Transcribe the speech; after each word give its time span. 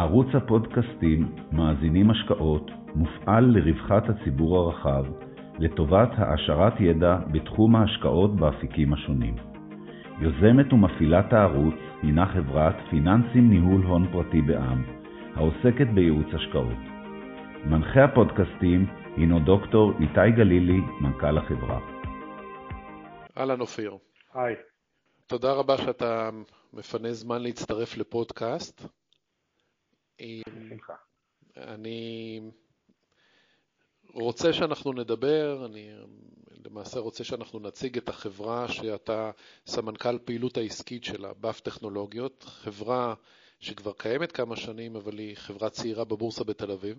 ערוץ 0.00 0.26
הפודקאסטים 0.34 1.34
מאזינים 1.52 2.10
השקעות 2.10 2.70
מופעל 2.94 3.44
לרווחת 3.44 4.02
הציבור 4.08 4.58
הרחב, 4.58 5.04
לטובת 5.58 6.08
העשרת 6.16 6.80
ידע 6.80 7.16
בתחום 7.32 7.76
ההשקעות 7.76 8.36
באפיקים 8.36 8.92
השונים. 8.92 9.36
יוזמת 10.20 10.72
ומפעילת 10.72 11.32
הערוץ 11.32 11.74
הינה 12.02 12.26
חברת 12.26 12.74
פיננסים 12.90 13.50
ניהול 13.50 13.82
הון 13.82 14.12
פרטי 14.12 14.42
בע"מ, 14.42 14.82
העוסקת 15.34 15.86
בייעוץ 15.94 16.26
השקעות. 16.34 16.80
מנחה 17.66 18.04
הפודקאסטים 18.04 18.86
הינו 19.16 19.40
דוקטור 19.40 19.92
איתי 20.00 20.30
גלילי, 20.36 20.80
מנכ"ל 21.00 21.38
החברה. 21.38 21.80
אהלן 23.38 23.60
אופיר. 23.60 23.96
היי. 24.34 24.54
תודה 25.26 25.52
רבה 25.52 25.76
שאתה 25.76 26.30
מפנה 26.72 27.12
זמן 27.12 27.42
להצטרף 27.42 27.98
לפודקאסט. 27.98 28.99
בשמחה. 30.48 30.94
אני 31.56 32.40
רוצה 34.14 34.52
שאנחנו 34.52 34.92
נדבר, 34.92 35.66
אני 35.66 35.92
למעשה 36.64 37.00
רוצה 37.00 37.24
שאנחנו 37.24 37.58
נציג 37.60 37.96
את 37.96 38.08
החברה 38.08 38.68
שאתה 38.68 39.30
סמנכ"ל 39.66 40.18
פעילות 40.18 40.56
העסקית 40.56 41.04
שלה, 41.04 41.32
באף 41.34 41.60
טכנולוגיות, 41.60 42.44
חברה 42.48 43.14
שכבר 43.58 43.92
קיימת 43.92 44.32
כמה 44.32 44.56
שנים, 44.56 44.96
אבל 44.96 45.18
היא 45.18 45.36
חברה 45.36 45.70
צעירה 45.70 46.04
בבורסה 46.04 46.44
בתל 46.44 46.70
אביב, 46.70 46.98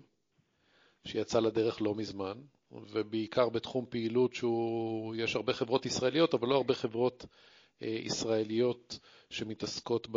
שיצאה 1.04 1.40
לדרך 1.40 1.82
לא 1.82 1.94
מזמן, 1.94 2.40
ובעיקר 2.72 3.48
בתחום 3.48 3.86
פעילות 3.88 4.34
שהוא, 4.34 5.14
יש 5.14 5.36
הרבה 5.36 5.52
חברות 5.52 5.86
ישראליות, 5.86 6.34
אבל 6.34 6.48
לא 6.48 6.54
הרבה 6.54 6.74
חברות 6.74 7.26
אה, 7.82 7.88
ישראליות 7.88 8.98
שמתעסקות 9.30 10.08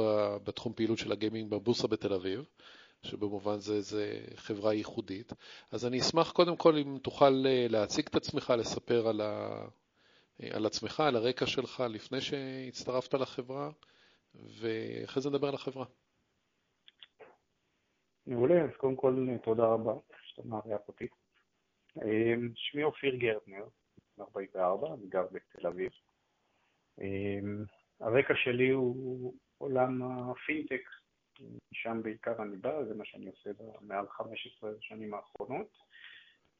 בתחום 0.44 0.73
פעילות 0.73 0.98
של 0.98 1.12
הגיימינג 1.12 1.52
בבורסה 1.52 1.88
בתל 1.88 2.14
אביב. 2.14 2.45
שבמובן 3.05 3.58
זה, 3.58 3.82
זה 3.82 4.20
חברה 4.36 4.73
ייחודית. 4.73 5.34
אז 5.72 5.86
אני 5.86 6.00
אשמח 6.00 6.32
קודם 6.32 6.58
כל 6.58 6.78
אם 6.78 6.98
תוכל 7.03 7.44
אה, 7.45 7.66
להציג 7.70 8.06
את 8.08 8.16
עצמך, 8.16 8.53
לספר 8.58 9.08
על, 9.08 9.22
ה... 9.22 9.66
אה, 10.44 10.50
על 10.56 10.66
עצמך, 10.66 11.00
על 11.00 11.16
הרקע 11.16 11.45
שלך 11.45 11.83
לפני 11.89 12.22
שהצטרפת 12.22 13.14
לחברה, 13.14 13.70
ואחרי 14.36 15.23
זה 15.23 15.30
נדבר 15.30 15.48
על 15.48 15.53
החברה. 15.53 15.86
מעולה, 18.28 18.64
אז 18.64 18.70
קודם 18.78 18.95
כל 18.95 19.28
תודה 19.44 19.66
רבה 19.66 19.94
שאתה 20.22 20.48
מארח 20.48 20.81
אותי. 20.88 21.08
אה, 22.02 22.33
שמי 22.56 22.83
אופיר 22.83 23.16
גרטנר, 23.16 23.66
44, 24.20 24.88
אני 24.94 25.08
גר 25.08 25.26
בתל 25.31 25.67
אביב. 25.67 25.92
הרקע 28.00 28.33
שלי 28.36 28.70
הוא 28.70 29.33
עולם 29.58 30.02
הפינטק, 30.03 30.81
משם 31.72 32.03
בעיקר 32.03 32.44
אני 32.44 32.58
בא, 32.58 32.83
זה 32.83 32.95
מה 32.95 33.05
שאני 33.05 33.28
עושה 33.28 33.50
מעל 33.81 34.08
15 34.08 34.72
שנים 34.80 35.14
האחרונות. 35.14 35.67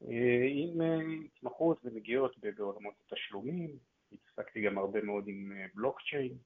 אה, 0.04 0.48
עם 0.50 0.82
אה, 0.82 0.98
התמחות 1.26 1.80
ונגיעות 1.84 2.38
בעולמות 2.58 2.94
התשלומים, 3.06 3.78
התעסקתי 4.12 4.62
גם 4.62 4.78
הרבה 4.78 5.02
מאוד 5.02 5.28
עם 5.28 5.52
אה, 5.52 5.66
בלוקצ'יין, 5.76 6.38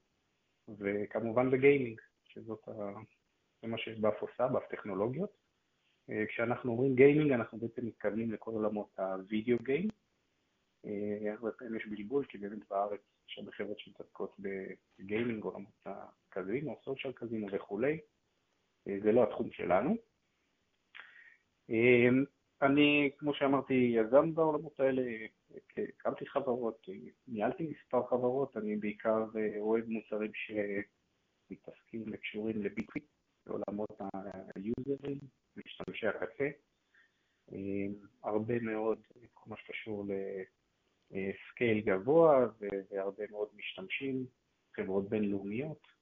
וכמובן 0.79 1.51
בגיימינג, 1.51 2.01
שזאת 2.23 2.67
ה... 2.67 2.71
זה 3.61 3.67
מה 3.67 3.77
שיש 3.77 3.99
באף 3.99 4.21
עושה, 4.21 4.47
באף 4.47 4.67
טכנולוגיות. 4.69 5.49
כשאנחנו 6.27 6.71
אומרים 6.71 6.95
גיימינג 6.95 7.31
אנחנו 7.31 7.57
בעצם 7.57 7.85
מתכוונים 7.85 8.31
לכל 8.31 8.51
עולמות 8.51 8.99
הווידאו 8.99 9.57
גיים. 9.63 9.87
הרבה 11.31 11.51
פעמים 11.51 11.75
יש 11.75 11.85
בלבול, 11.87 12.25
כי 12.25 12.37
באמת 12.37 12.67
בארץ 12.69 12.99
יש 13.29 13.37
הרבה 13.37 13.51
חברות 13.51 13.79
שמתעסקות 13.79 14.35
בגיימינג, 14.39 15.43
עולמות 15.43 15.85
הקזינו, 15.85 16.79
סושיאל 16.83 17.13
קזינו 17.13 17.47
וכולי. 17.51 17.99
אה, 18.89 18.99
זה 19.03 19.11
לא 19.11 19.23
התחום 19.23 19.51
שלנו. 19.51 19.95
אה, 21.69 22.07
אני, 22.61 23.09
כמו 23.17 23.33
שאמרתי, 23.33 23.73
יזם 23.73 24.35
בעולמות 24.35 24.79
האלה, 24.79 25.01
הקמתי 25.77 26.25
חברות, 26.25 26.87
ניהלתי 27.27 27.63
מספר 27.63 28.07
חברות, 28.07 28.57
אני 28.57 28.75
בעיקר 28.75 29.25
אוהב 29.59 29.85
מוצרים 29.87 30.31
שמתעסקים 30.33 32.03
וקשורים 32.11 32.61
לביטוי, 32.63 33.01
בעולמות 33.45 34.01
היוזרים, 34.55 35.19
משתמשי 35.57 36.07
הקצה. 36.07 36.49
אה, 37.51 37.85
הרבה 38.23 38.59
מאוד, 38.59 38.99
כל 39.33 39.49
מה 39.49 39.55
שקשור 39.57 40.05
לסקייל 41.11 41.79
גבוה 41.79 42.47
והרבה 42.91 43.23
מאוד 43.31 43.47
משתמשים, 43.55 44.25
חברות 44.75 45.09
בינלאומיות. 45.09 45.98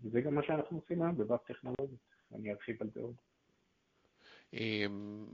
וזה 0.00 0.20
גם 0.20 0.34
מה 0.34 0.42
שאנחנו 0.42 0.78
עושים 0.78 1.02
היום 1.02 1.16
בבת 1.16 1.44
טכנולוגית, 1.46 2.00
אני 2.34 2.52
ארחיב 2.52 2.76
על 2.80 2.90
זה 2.94 3.00
עוד. 3.00 3.14
אמ, 4.52 5.26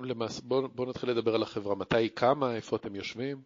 למעשה, 0.00 0.42
בוא, 0.42 0.68
בוא 0.68 0.86
נתחיל 0.86 1.10
לדבר 1.10 1.34
על 1.34 1.42
החברה. 1.42 1.74
מתי 1.74 1.96
היא 1.96 2.10
קמה? 2.14 2.56
איפה 2.56 2.76
אתם 2.76 2.94
יושבים? 2.94 3.42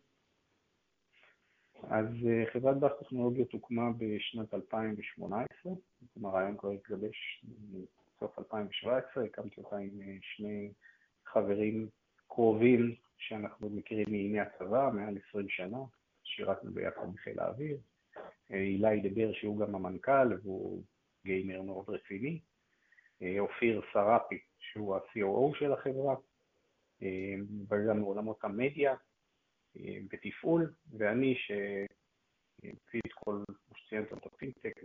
אז 1.83 2.07
אה, 2.27 2.53
חברת 2.53 2.81
בת 2.81 2.93
טכנולוגיות 3.01 3.53
הוקמה 3.53 3.91
בשנת 3.99 4.55
2018, 4.55 5.73
כלומר 6.15 6.29
הרעיון 6.29 6.57
כבר 6.57 6.71
התגבש 6.71 7.45
בסוף 7.73 8.39
2017, 8.39 9.25
הקמתי 9.25 9.61
אותה 9.61 9.77
עם 9.77 10.01
אה, 10.01 10.17
שני 10.21 10.73
חברים 11.27 11.89
קרובים 12.29 12.95
שאנחנו 13.19 13.71
מכירים 13.71 14.07
מימי 14.09 14.41
הצבא, 14.41 14.91
מעל 14.95 15.19
20 15.29 15.49
שנה, 15.49 15.79
שירתנו 16.23 16.73
ביחד 16.73 17.13
בחיל 17.15 17.41
האוויר, 17.41 17.79
אילי 18.51 19.01
דבר 19.01 19.33
שהוא 19.33 19.59
גם 19.61 19.75
המנכ"ל 19.75 20.35
והוא 20.43 20.83
גיימר 21.25 21.63
מאוד 21.63 21.85
רציני, 21.89 22.41
אה, 23.23 23.39
אופיר 23.39 23.83
סרפי 23.93 24.39
שהוא 24.59 24.97
ה-COO 24.97 25.59
של 25.59 25.73
החברה, 25.73 26.17
אה, 27.03 27.35
וגם 27.69 27.99
מעולמות 27.99 28.45
המדיה 28.45 28.95
אה, 29.77 29.99
בתפעול, 30.11 30.73
ואני 30.99 31.35
שהמציא 31.35 33.01
את 33.07 33.13
כל, 33.13 33.43
כמו 33.47 33.77
שציינת, 33.77 34.13
את 34.13 34.27
הפינטק, 34.27 34.81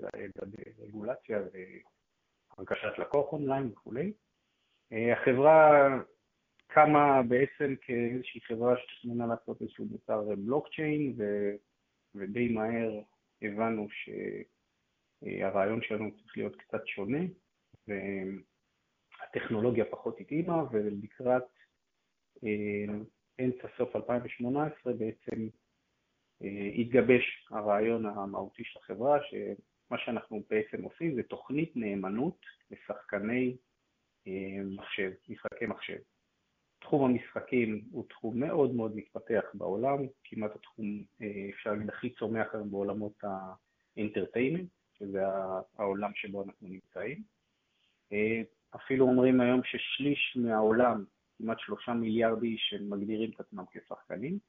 רגולציה 0.79 1.39
והרגשת 2.57 2.99
לקוח 2.99 3.33
אונליין 3.33 3.67
וכולי. 3.71 4.13
החברה 4.91 5.89
קמה 6.67 7.21
בעצם 7.23 7.75
כאיזושהי 7.81 8.41
חברה 8.41 8.75
שתכננה 8.77 9.27
לעשות 9.27 9.61
איזשהו 9.61 9.85
מוצר 9.85 10.21
בלוקצ'יין 10.21 11.15
ודי 12.15 12.47
מהר 12.47 13.01
הבנו 13.41 13.88
שהרעיון 15.22 15.81
שלנו 15.81 16.12
צריך 16.18 16.38
להיות 16.38 16.56
קצת 16.56 16.88
שונה, 16.88 17.19
והטכנולוגיה 17.88 19.85
פחות 19.85 20.19
התאימה, 20.19 20.63
ולקראת 20.72 21.44
אה, 22.44 22.94
אמצע 23.41 23.68
סוף 23.78 23.96
2018 23.96 24.94
בעצם 24.94 25.47
אה, 26.44 26.69
התגבש 26.75 27.47
הרעיון 27.50 28.06
המהותי 28.06 28.63
של 28.63 28.79
החברה, 28.79 29.19
שמה 29.23 29.97
שאנחנו 29.97 30.44
בעצם 30.50 30.84
עושים 30.84 31.16
זה 31.16 31.23
תוכנית 31.23 31.72
נאמנות 31.75 32.46
לשחקני 32.72 33.57
אה, 34.28 34.63
מחשב, 34.75 35.12
משחקי 35.29 35.66
מחשב. 35.66 35.97
תחום 36.85 37.06
המשחקים 37.06 37.81
הוא 37.91 38.06
תחום 38.09 38.40
מאוד 38.40 38.75
מאוד 38.75 38.96
מתפתח 38.96 39.44
בעולם, 39.53 39.97
כמעט 40.23 40.56
התחום, 40.56 41.03
אה, 41.22 41.50
אפשר 41.50 41.72
להגיד, 41.72 41.90
הכי 41.90 42.09
צומח 42.09 42.47
היום 42.53 42.72
בעולמות 42.72 43.23
ה 43.95 44.00
entertainment, 44.00 44.69
שזה 44.94 45.22
העולם 45.78 46.12
שבו 46.16 46.44
אנחנו 46.44 46.68
נמצאים. 46.68 47.23
אה, 48.13 48.41
אפילו 48.75 49.06
אומרים 49.06 49.41
היום 49.41 49.62
ששליש 49.63 50.38
מהעולם, 50.41 51.03
כמעט 51.38 51.59
שלושה 51.59 51.94
מיליארד 51.94 52.44
איש, 52.44 52.68
שמגדירים 52.69 53.31
את 53.35 53.40
עצמם 53.40 53.63
כשחקנים. 53.72 54.40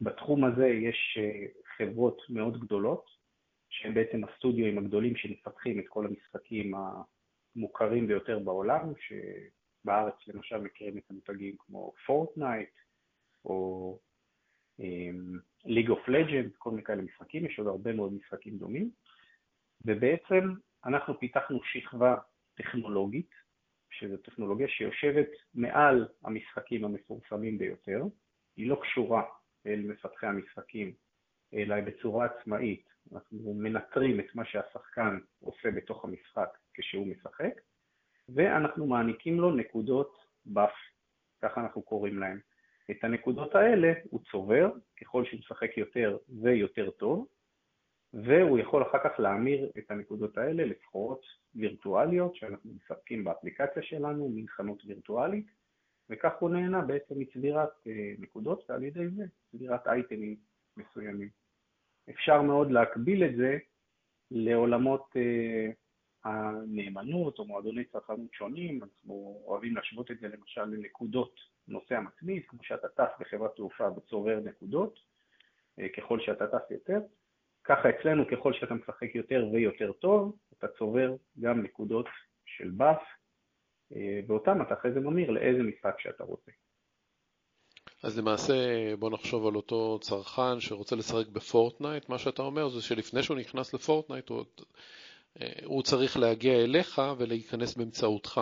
בתחום 0.00 0.44
הזה 0.44 0.66
יש 0.66 1.18
אה, 1.20 1.46
חברות 1.76 2.22
מאוד 2.28 2.60
גדולות, 2.60 3.06
שהן 3.68 3.94
בעצם 3.94 4.24
הסטודיואים 4.24 4.78
הגדולים 4.78 5.16
שמפתחים 5.16 5.78
את 5.78 5.84
כל 5.88 6.06
המשחקים 6.06 6.72
המוכרים 7.56 8.06
ביותר 8.06 8.38
בעולם, 8.38 8.92
ש... 9.00 9.12
בארץ 9.84 10.14
למשל 10.26 10.58
מכירים 10.58 10.98
את 10.98 11.10
המותגים 11.10 11.56
כמו 11.58 11.92
פורטנייט 12.06 12.70
או 13.44 13.98
ליג 15.64 15.90
אוף 15.90 16.08
לג'נד, 16.08 16.52
כל 16.58 16.70
מיני 16.70 16.82
כאלה 16.82 17.02
משחקים, 17.02 17.46
יש 17.46 17.58
עוד 17.58 17.68
הרבה 17.68 17.92
מאוד 17.92 18.12
משחקים 18.12 18.58
דומים, 18.58 18.90
ובעצם 19.84 20.54
אנחנו 20.84 21.20
פיתחנו 21.20 21.60
שכבה 21.64 22.16
טכנולוגית, 22.54 23.30
שזו 23.90 24.16
טכנולוגיה 24.16 24.68
שיושבת 24.68 25.28
מעל 25.54 26.08
המשחקים 26.24 26.84
המפורסמים 26.84 27.58
ביותר, 27.58 28.02
היא 28.56 28.68
לא 28.68 28.80
קשורה 28.82 29.22
אל 29.66 29.80
מפתחי 29.80 30.26
המשחקים, 30.26 30.94
אלא 31.54 31.80
בצורה 31.80 32.26
עצמאית, 32.26 32.88
אנחנו 33.12 33.54
מנטרים 33.54 34.20
את 34.20 34.34
מה 34.34 34.44
שהשחקן 34.44 35.18
עושה 35.40 35.70
בתוך 35.70 36.04
המשחק 36.04 36.58
כשהוא 36.74 37.06
משחק, 37.06 37.60
ואנחנו 38.34 38.86
מעניקים 38.86 39.40
לו 39.40 39.50
נקודות 39.50 40.16
באף, 40.44 40.72
ככה 41.42 41.60
אנחנו 41.60 41.82
קוראים 41.82 42.18
להם. 42.18 42.40
את 42.90 43.04
הנקודות 43.04 43.54
האלה 43.54 43.92
הוא 44.10 44.20
צובר, 44.30 44.70
ככל 45.00 45.24
שהוא 45.24 45.38
משחק 45.38 45.76
יותר 45.76 46.18
ויותר 46.42 46.90
טוב, 46.90 47.26
והוא 48.14 48.58
יכול 48.58 48.82
אחר 48.82 48.98
כך 49.04 49.20
להמיר 49.20 49.70
את 49.78 49.90
הנקודות 49.90 50.38
האלה 50.38 50.64
לסחורות 50.64 51.22
וירטואליות 51.54 52.36
שאנחנו 52.36 52.70
מספקים 52.74 53.24
באפליקציה 53.24 53.82
שלנו, 53.82 54.28
מין 54.28 54.46
חנות 54.48 54.82
וירטואלית, 54.86 55.46
וכך 56.10 56.32
הוא 56.40 56.50
נהנה 56.50 56.80
בעצם 56.82 57.18
מצבירת 57.18 57.70
אה, 57.86 58.12
נקודות 58.18 58.64
ועל 58.68 58.82
ידי 58.82 59.08
זה 59.08 59.24
צבירת 59.50 59.86
אייטמים 59.86 60.36
מסוימים. 60.76 61.28
אפשר 62.10 62.42
מאוד 62.42 62.70
להקביל 62.70 63.24
את 63.24 63.36
זה 63.36 63.58
לעולמות 64.30 65.16
אה, 65.16 65.70
הנאמנות 66.24 67.38
או 67.38 67.44
מועדוני 67.44 67.84
צרכנות 67.84 68.32
שונים, 68.32 68.82
אנחנו 68.82 69.42
אוהבים 69.46 69.76
להשוות 69.76 70.10
את 70.10 70.20
זה 70.20 70.28
למשל 70.28 70.64
לנקודות 70.64 71.34
נוסע 71.68 72.00
מתמיד, 72.00 72.42
כמו 72.48 72.58
שאתה 72.62 72.88
טס 72.88 73.20
בחברת 73.20 73.56
תעופה 73.56 73.88
וצובר 73.96 74.40
נקודות, 74.44 74.98
אה, 75.80 75.88
ככל 75.88 76.20
שאתה 76.20 76.46
טס 76.46 76.70
יותר, 76.70 77.00
ככה 77.64 77.90
אצלנו 77.90 78.24
ככל 78.30 78.52
שאתה 78.52 78.74
משחק 78.74 79.14
יותר 79.14 79.48
ויותר 79.52 79.92
טוב, 79.92 80.36
אתה 80.58 80.66
צובר 80.78 81.16
גם 81.40 81.62
נקודות 81.62 82.06
של 82.46 82.70
באף, 82.70 83.02
אה, 83.96 84.20
ואותם 84.26 84.62
אתה 84.62 84.74
אחרי 84.74 84.92
זה 84.92 85.00
ממיר 85.00 85.30
לאיזה 85.30 85.62
משחק 85.62 85.94
שאתה 85.98 86.24
רוצה. 86.24 86.50
אז 88.02 88.18
למעשה 88.18 88.54
בוא 88.98 89.10
נחשוב 89.10 89.46
על 89.46 89.54
אותו 89.54 89.98
צרכן 90.00 90.60
שרוצה 90.60 90.96
לשחק 90.96 91.26
בפורטנייט, 91.26 92.08
מה 92.08 92.18
שאתה 92.18 92.42
אומר 92.42 92.68
זה 92.68 92.82
שלפני 92.82 93.22
שהוא 93.22 93.36
נכנס 93.36 93.74
לפורטנייט 93.74 94.28
הוא, 94.28 94.44
הוא 95.64 95.82
צריך 95.82 96.16
להגיע 96.16 96.64
אליך 96.64 97.00
ולהיכנס 97.18 97.76
באמצעותך, 97.76 98.40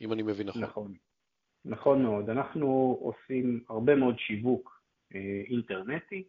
אם 0.00 0.12
אני 0.12 0.22
מבין 0.22 0.46
נכון. 0.48 0.62
נכון, 0.62 0.94
נכון 1.64 2.02
מאוד. 2.02 2.30
אנחנו 2.30 2.98
עושים 3.00 3.64
הרבה 3.68 3.94
מאוד 3.94 4.18
שיווק 4.18 4.82
אה, 5.14 5.42
אינטרנטי, 5.48 6.24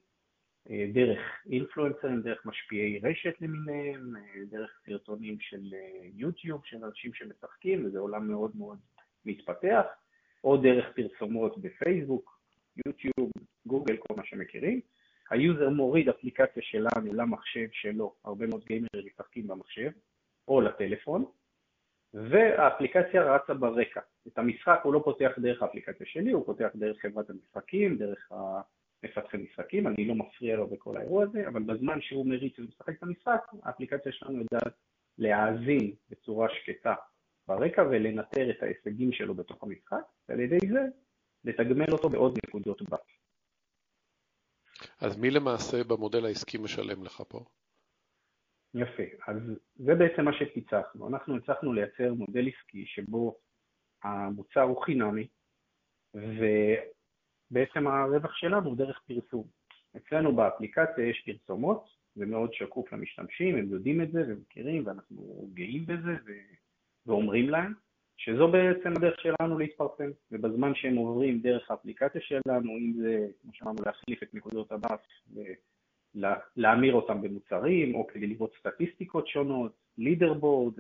אה, 0.69 0.86
דרך 0.94 1.19
אינפלואנסרים, 1.50 2.21
דרך 2.21 2.45
משפיעי 2.45 3.00
רשת 3.00 3.33
למיניהם, 3.42 4.13
דרך 4.50 4.71
סרטונים 4.86 5.38
של 5.39 5.74
יוטיוב 6.15 6.62
של 6.65 6.86
אנשים 6.86 7.13
שמשחקים, 7.13 7.86
וזה 7.86 8.00
עולם 8.00 8.27
מאוד 8.27 8.51
מאוד 8.56 8.77
מתפתח. 9.25 9.86
או 10.44 10.57
דרך 10.57 10.86
פרסומות 10.95 11.57
בפייסבוק, 11.57 12.39
יוטיוב, 12.86 13.31
גוגל, 13.65 13.98
כל 13.98 14.15
מה 14.18 14.25
שמכירים. 14.25 14.81
היוזר 15.33 15.69
מוריד 15.69 16.09
אפליקציה 16.09 16.63
שלנו 16.63 17.13
למחשב 17.13 17.68
שלו, 17.71 18.13
הרבה 18.25 18.47
מאוד 18.47 18.65
גיימרים 18.65 19.06
משחקים 19.06 19.47
במחשב, 19.47 19.91
או 20.47 20.62
לטלפון, 20.62 21.25
והאפליקציה 22.13 23.35
רצה 23.35 23.53
ברקע. 23.53 24.01
את 24.27 24.38
המשחק 24.38 24.80
הוא 24.83 24.94
לא 24.94 25.01
פותח 25.03 25.31
דרך 25.38 25.63
האפליקציה 25.63 26.06
שלי, 26.06 26.31
הוא 26.31 26.45
פותח 26.45 26.69
דרך 26.75 27.01
חברת 27.01 27.30
המשחקים, 27.30 27.97
דרך 27.97 28.31
מפתחי 29.03 29.38
משחקים, 29.38 29.88
אני 29.88 30.06
לא 30.06 30.15
מפריע 30.15 30.56
לו 30.56 30.68
בכל 30.68 30.97
האירוע 30.97 31.24
הזה, 31.24 31.47
אבל 31.47 31.63
בזמן 31.63 32.01
שהוא 32.01 32.25
מריץ 32.25 32.59
ומשחק 32.59 32.89
את 32.89 33.03
המשחק, 33.03 33.41
האפליקציה 33.63 34.12
שלנו 34.12 34.38
יודעת 34.38 34.74
להאזין 35.18 35.94
בצורה 36.09 36.47
שקטה 36.50 36.95
ברקע 37.47 37.83
ולנטר 37.91 38.50
את 38.50 38.63
ההישגים 38.63 39.12
שלו 39.12 39.33
בתוך 39.33 39.63
המשחק, 39.63 40.01
ועל 40.29 40.39
ידי 40.39 40.57
זה 40.69 40.86
לתגמל 41.44 41.91
אותו 41.91 42.09
בעוד 42.09 42.39
נקודות 42.47 42.81
בה. 42.89 42.97
אז 45.03 45.17
מי 45.17 45.31
למעשה 45.31 45.83
במודל 45.83 46.25
העסקי 46.25 46.57
משלם 46.57 47.03
לך 47.03 47.23
פה? 47.27 47.39
יפה, 48.73 49.03
אז 49.27 49.38
זה 49.75 49.95
בעצם 49.95 50.25
מה 50.25 50.31
שפיצחנו. 50.33 51.07
אנחנו 51.07 51.38
הצלחנו 51.38 51.73
לייצר 51.73 52.13
מודל 52.13 52.47
עסקי 52.47 52.85
שבו 52.85 53.39
המוצר 54.03 54.61
הוא 54.61 54.83
חינמי, 54.83 55.27
ובעצם 56.13 57.88
הרווח 57.88 58.35
שלנו 58.35 58.69
הוא 58.69 58.77
דרך 58.77 59.01
פרסום. 59.07 59.47
אצלנו 59.97 60.35
באפליקציה 60.35 61.09
יש 61.09 61.25
פרסומות, 61.25 61.89
זה 62.15 62.25
מאוד 62.25 62.53
שקוף 62.53 62.94
למשתמשים, 62.94 63.55
הם 63.55 63.71
יודעים 63.71 64.01
את 64.01 64.11
זה 64.11 64.23
ומכירים, 64.27 64.88
ואנחנו 64.88 65.50
גאים 65.53 65.85
בזה, 65.85 66.11
ואומרים 67.05 67.50
להם 67.50 67.73
שזו 68.25 68.48
בעצם 68.48 68.94
הדרך 68.98 69.20
שלנו 69.20 69.60
להתפרסם, 69.60 70.12
ובזמן 70.31 70.75
שהם 70.75 70.96
עוברים 70.96 71.40
דרך 71.40 71.72
האפליקציה 71.72 72.22
שלנו, 72.22 72.78
אם 72.78 72.94
זה, 72.98 73.28
כמו 73.42 73.52
שאמרנו, 73.54 73.78
להחליף 73.86 74.24
את 74.24 74.34
נקודות 74.34 74.72
הבאס 74.72 75.00
ולהמיר 76.16 76.94
אותם 76.94 77.22
במוצרים, 77.22 77.96
או 77.96 78.08
כדי 78.08 78.28
לראות 78.28 78.54
סטטיסטיקות 78.60 79.28
שונות, 79.28 79.72
leaderboard, 79.98 80.74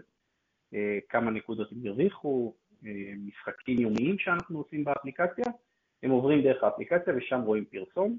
אה, 0.73 0.99
כמה 1.09 1.31
נקודות 1.31 1.71
הם 1.71 1.87
הרוויחו, 1.87 2.53
אה, 2.85 3.13
משחקים 3.25 3.79
יומיים 3.79 4.19
שאנחנו 4.19 4.57
עושים 4.57 4.83
באפליקציה, 4.83 5.45
הם 6.03 6.11
עוברים 6.11 6.41
דרך 6.41 6.63
האפליקציה 6.63 7.13
ושם 7.17 7.41
רואים 7.41 7.65
פרסום, 7.65 8.17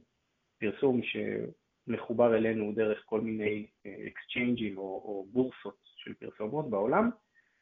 פרסום 0.58 1.00
שמחובר 1.02 2.36
אלינו 2.36 2.72
דרך 2.72 3.02
כל 3.06 3.20
מיני 3.20 3.66
exchange 3.82 4.59
ים 4.59 4.78
או, 4.78 4.82
או 4.82 5.26
בורסות 5.32 5.78
של 5.96 6.14
פרסומות 6.14 6.70
בעולם, 6.70 7.10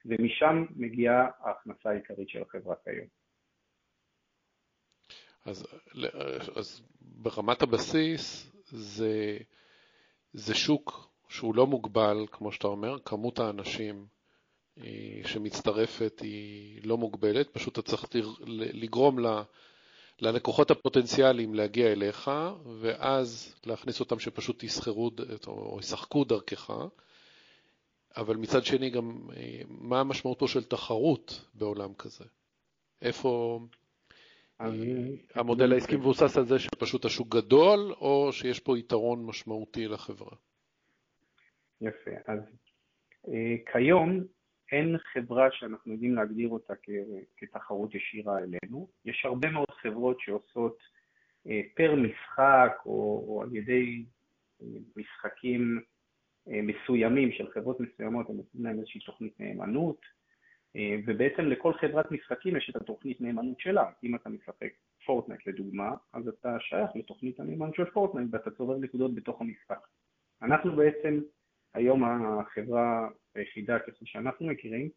ומשם 0.07 0.65
מגיעה 0.77 1.29
ההכנסה 1.41 1.91
העיקרית 1.91 2.29
של 2.29 2.43
החברה 2.43 2.75
כיום. 2.85 3.07
אז, 5.45 5.67
אז 6.57 6.83
ברמת 7.01 7.63
הבסיס 7.63 8.53
זה, 8.65 9.39
זה 10.33 10.55
שוק 10.55 11.09
שהוא 11.29 11.55
לא 11.55 11.67
מוגבל, 11.67 12.27
כמו 12.33 12.53
שאתה 12.53 12.67
אומר, 12.67 12.99
כמות 13.05 13.39
האנשים 13.39 14.07
אה, 14.79 15.21
שמצטרפת 15.25 16.21
היא 16.21 16.81
לא 16.85 16.99
מוגבלת, 16.99 17.49
פשוט 17.49 17.79
אתה 17.79 17.83
צריך 17.83 18.05
לגרום 18.73 19.19
ל... 19.19 19.27
ללקוחות 20.21 20.71
הפוטנציאליים 20.71 21.55
להגיע 21.55 21.93
אליך, 21.93 22.31
ואז 22.81 23.55
להכניס 23.67 24.01
אותם 24.01 24.19
שפשוט 24.19 24.63
יסחרו 24.63 25.11
או 25.47 25.79
ישחקו 25.81 26.25
דרכך, 26.25 26.71
אבל 28.17 28.37
מצד 28.37 28.65
שני 28.65 28.91
גם, 28.91 29.19
אה, 29.37 29.63
מה 29.69 30.01
המשמעות 30.01 30.39
פה 30.39 30.49
של 30.49 30.65
תחרות 30.65 31.51
בעולם 31.55 31.95
כזה? 31.95 32.25
איפה 33.03 33.61
אה, 34.61 34.67
המודל 35.35 35.73
העסקי 35.73 35.97
מבוסס 35.97 36.37
על 36.37 36.45
זה 36.45 36.59
שפשוט 36.59 37.05
השוק 37.05 37.29
גדול, 37.29 37.79
או 38.01 38.29
שיש 38.33 38.61
פה 38.61 38.79
יתרון 38.79 39.27
משמעותי 39.27 39.89
לחברה? 39.89 40.37
יפה, 41.81 42.11
אז 42.27 42.41
אה, 43.29 43.55
כיום 43.73 44.21
אין 44.73 44.97
חברה 45.13 45.49
שאנחנו 45.53 45.93
יודעים 45.93 46.15
להגדיר 46.15 46.49
אותה 46.49 46.75
כתחרות 47.37 47.95
ישירה 47.95 48.39
אלינו. 48.39 48.89
יש 49.05 49.25
הרבה 49.25 49.51
מאוד 49.51 49.71
חברות 49.71 50.21
שעושות 50.21 50.79
פר 51.75 51.95
משחק 51.95 52.73
או, 52.87 53.25
או 53.29 53.43
על 53.43 53.57
ידי 53.57 54.05
משחקים 54.97 55.81
מסוימים 56.47 57.33
של 57.33 57.51
חברות 57.51 57.81
מסוימות, 57.81 58.31
הם 58.31 58.37
נותנים 58.37 58.65
להם 58.65 58.79
איזושהי 58.79 59.01
תוכנית 59.01 59.41
נאמנות, 59.41 60.01
אה, 60.77 60.97
ובעצם 61.07 61.43
לכל 61.43 61.73
חברת 61.73 62.11
משחקים 62.11 62.57
יש 62.57 62.71
את 62.71 62.77
התוכנית 62.77 63.21
נאמנות 63.21 63.61
שלה. 63.61 63.91
אם 64.05 64.15
אתה 64.15 64.29
משחק 64.29 64.73
פורטנייט 65.07 65.47
לדוגמה, 65.47 65.95
אז 66.13 66.29
אתה 66.29 66.57
שייך 66.61 66.91
לתוכנית 66.95 67.41
הנאמנות 67.41 67.75
של 67.75 67.85
פורטנייט 67.85 68.29
ואתה 68.33 68.51
צובר 68.51 68.79
נקודות 68.79 69.15
בתוך 69.15 69.41
המשחק. 69.41 69.87
אנחנו 70.43 70.77
בעצם 70.77 71.21
היום 71.75 72.05
החברה 72.05 73.09
היחידה, 73.35 73.79
כפי 73.79 74.07
שאנחנו 74.07 74.47
מכירים, 74.47 74.89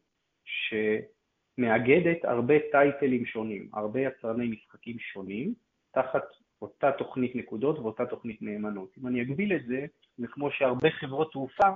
שמאגדת 0.46 2.26
הרבה 2.26 2.54
title 2.72 3.10
ים 3.10 3.26
שונים, 3.26 3.70
הרבה 3.74 4.00
יצרני 4.00 4.48
משחקים 4.48 5.00
שונים, 5.00 5.54
תחת 5.92 6.24
אותה 6.62 6.92
תוכנית 6.92 7.36
נקודות 7.36 7.80
ואותה 7.80 8.06
תוכנית 8.06 8.42
נאמנות. 8.42 8.92
אם 8.98 9.08
אני 9.08 9.22
אקביל 9.22 9.56
את 9.56 9.66
זה, 9.66 9.86
זה 10.18 10.28
כמו 10.28 10.52
שהרבה 10.52 10.92
חברות 10.92 11.32
תעופה 11.32 11.70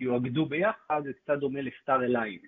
יואגדו 0.00 0.46
ביחד, 0.46 1.02
זה 1.04 1.12
קצת 1.12 1.38
דומה 1.38 1.60
ל 1.60 1.69
Star 1.69 2.04
Alliance, 2.04 2.40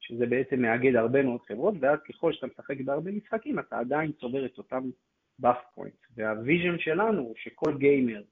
שזה 0.00 0.26
בעצם 0.26 0.62
מאגד 0.62 0.96
הרבה 0.96 1.22
מאוד 1.22 1.40
חברות, 1.48 1.74
ואז 1.80 1.98
ככל 2.08 2.32
שאתה 2.32 2.46
משחק 2.46 2.80
בהרבה 2.84 3.10
משחקים, 3.10 3.58
אתה 3.58 3.78
עדיין 3.78 4.12
צובר 4.12 4.46
את 4.46 4.58
אותם 4.58 4.90
באף 5.38 5.58
points. 5.74 5.94
וה 6.16 6.32
vision 6.32 6.78
שלנו 6.78 7.22
הוא 7.22 7.34
שכל 7.36 7.78
גיימר 7.78 8.22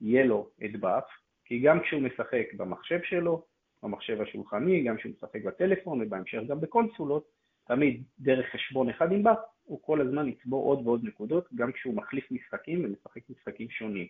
יהיה 0.00 0.26
לו 0.26 0.50
את 0.64 0.80
באף, 0.80 1.08
כי 1.44 1.60
גם 1.60 1.80
כשהוא 1.80 2.02
משחק 2.02 2.46
במחשב 2.56 2.98
שלו, 3.04 3.44
במחשב 3.82 4.20
השולחני, 4.20 4.84
גם 4.84 4.96
כשהוא 4.96 5.12
משחק 5.12 5.44
בטלפון 5.44 6.02
ובהמשך 6.02 6.38
גם 6.48 6.60
בקונסולות, 6.60 7.28
תמיד 7.66 8.02
דרך 8.18 8.46
חשבון 8.52 8.88
אחד 8.88 9.12
עם 9.12 9.22
באף, 9.22 9.38
הוא 9.64 9.82
כל 9.82 10.00
הזמן 10.00 10.28
יצבור 10.28 10.64
עוד 10.64 10.86
ועוד 10.86 11.04
נקודות, 11.04 11.48
גם 11.54 11.72
כשהוא 11.72 11.94
מחליף 11.94 12.30
משחקים 12.30 12.84
ומשחק 12.84 13.30
משחקים 13.30 13.70
שונים. 13.70 14.06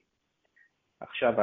עכשיו, 1.01 1.35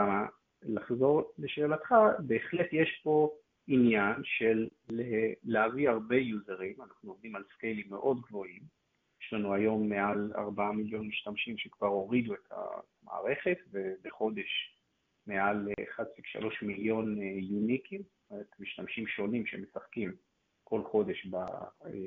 לחזור 0.61 1.33
לשאלתך, 1.37 1.95
בהחלט 2.19 2.67
יש 2.71 3.01
פה 3.03 3.35
עניין 3.67 4.15
של 4.23 4.69
להביא 5.43 5.89
הרבה 5.89 6.15
יוזרים, 6.15 6.81
אנחנו 6.81 7.11
עובדים 7.11 7.35
על 7.35 7.43
סקיילים 7.53 7.89
מאוד 7.89 8.21
גבוהים, 8.21 8.61
יש 9.21 9.33
לנו 9.33 9.53
היום 9.53 9.89
מעל 9.89 10.31
4 10.35 10.71
מיליון 10.71 11.07
משתמשים 11.07 11.57
שכבר 11.57 11.87
הורידו 11.87 12.33
את 12.33 12.51
המערכת, 12.51 13.57
ובחודש 13.71 14.77
מעל 15.27 15.67
1.3 15.99 16.45
מיליון 16.61 17.21
יוניקים, 17.21 18.01
זאת 18.01 18.31
אומרת 18.31 18.47
משתמשים 18.59 19.07
שונים 19.07 19.45
שמשחקים 19.45 20.15
כל 20.63 20.83
חודש 20.83 21.27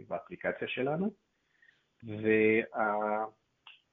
באפליקציה 0.08 0.68
שלנו, 0.68 1.10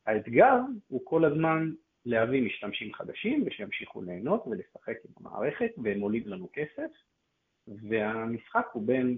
והאתגר 0.06 0.56
הוא 0.88 1.02
כל 1.04 1.26
הזמן 1.26 1.74
להביא 2.06 2.42
משתמשים 2.42 2.94
חדשים 2.94 3.44
ושימשיכו 3.46 4.02
ליהנות 4.02 4.44
ולשחק 4.48 4.98
עם 5.06 5.12
המערכת, 5.20 5.72
והם 5.84 6.02
עולים 6.02 6.28
לנו 6.28 6.50
כסף, 6.54 6.92
והמשחק 7.68 8.66
הוא 8.74 8.88
בין 8.88 9.18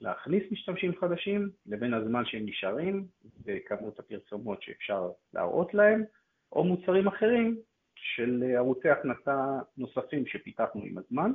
להכניס 0.00 0.42
משתמשים 0.52 0.92
חדשים 0.96 1.50
לבין 1.66 1.94
הזמן 1.94 2.24
שהם 2.24 2.46
נשארים 2.46 3.06
וכמות 3.44 3.98
הפרסומות 3.98 4.62
שאפשר 4.62 5.10
להראות 5.34 5.74
להם, 5.74 6.04
או 6.52 6.64
מוצרים 6.64 7.06
אחרים 7.06 7.56
של 7.94 8.42
ערוצי 8.56 8.88
הכנסה 8.88 9.58
נוספים 9.76 10.26
שפיתחנו 10.26 10.82
עם 10.84 10.98
הזמן. 10.98 11.32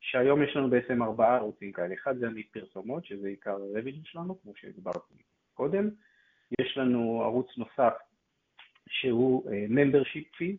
שהיום 0.00 0.42
יש 0.42 0.56
לנו 0.56 0.70
בעצם 0.70 1.02
ארבעה 1.02 1.36
ערוצים 1.36 1.72
כאלה, 1.72 1.94
אחד 1.94 2.18
זה 2.18 2.26
צפיית 2.26 2.52
פרסומות, 2.52 3.04
שזה 3.04 3.28
עיקר 3.28 3.50
ה 3.50 3.57
revenue 3.57 4.04
שלנו, 4.04 4.42
כמו 4.42 4.52
שהסברתי 4.56 5.14
קודם, 5.54 5.90
יש 6.60 6.76
לנו 6.76 7.22
ערוץ 7.22 7.46
נוסף 7.58 7.92
שהוא 8.88 9.50
uh, 9.50 9.70
membership 9.70 10.38
fee, 10.38 10.56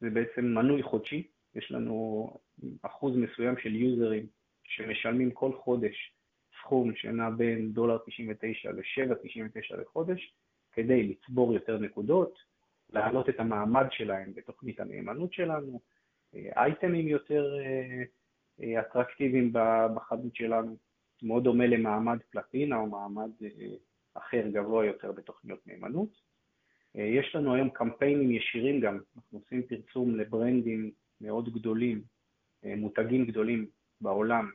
זה 0.00 0.10
בעצם 0.10 0.44
מנוי 0.44 0.82
חודשי, 0.82 1.26
יש 1.54 1.72
לנו 1.72 2.30
אחוז 2.82 3.16
מסוים 3.16 3.54
של 3.58 3.74
יוזרים 3.74 4.26
שמשלמים 4.64 5.30
כל 5.30 5.52
חודש 5.52 6.14
סכום 6.60 6.94
שנע 6.96 7.30
בין 7.30 7.72
דולר 7.72 7.98
99 8.06 8.70
ל-7.99 8.70 9.80
לחודש, 9.80 10.34
כדי 10.72 11.02
לצבור 11.08 11.54
יותר 11.54 11.78
נקודות, 11.78 12.38
להעלות 12.92 13.28
את 13.28 13.40
המעמד 13.40 13.86
שלהם 13.90 14.32
בתוכנית 14.34 14.80
הנאמנות 14.80 15.32
שלנו, 15.32 15.80
אייטמים 16.34 17.08
יותר 17.08 17.54
אטרקטיביים 18.80 19.52
בחנות 19.94 20.34
שלנו, 20.34 20.76
מאוד 21.22 21.44
דומה 21.44 21.66
למעמד 21.66 22.18
פלטינה 22.30 22.76
או 22.76 22.86
מעמד 22.86 23.30
אחר 24.14 24.48
גבוה 24.52 24.86
יותר 24.86 25.12
בתוכניות 25.12 25.66
נאמנות. 25.66 26.29
אה, 26.96 27.02
יש 27.02 27.34
לנו 27.34 27.54
היום 27.54 27.70
קמפיינים 27.70 28.30
ישירים 28.30 28.80
גם, 28.80 28.98
אנחנו 29.16 29.38
עושים 29.38 29.62
פרסום 29.62 30.16
לברנדים 30.16 30.90
מאוד 31.20 31.54
גדולים, 31.54 32.02
אה, 32.64 32.76
מותגים 32.76 33.26
גדולים 33.26 33.66
בעולם, 34.00 34.50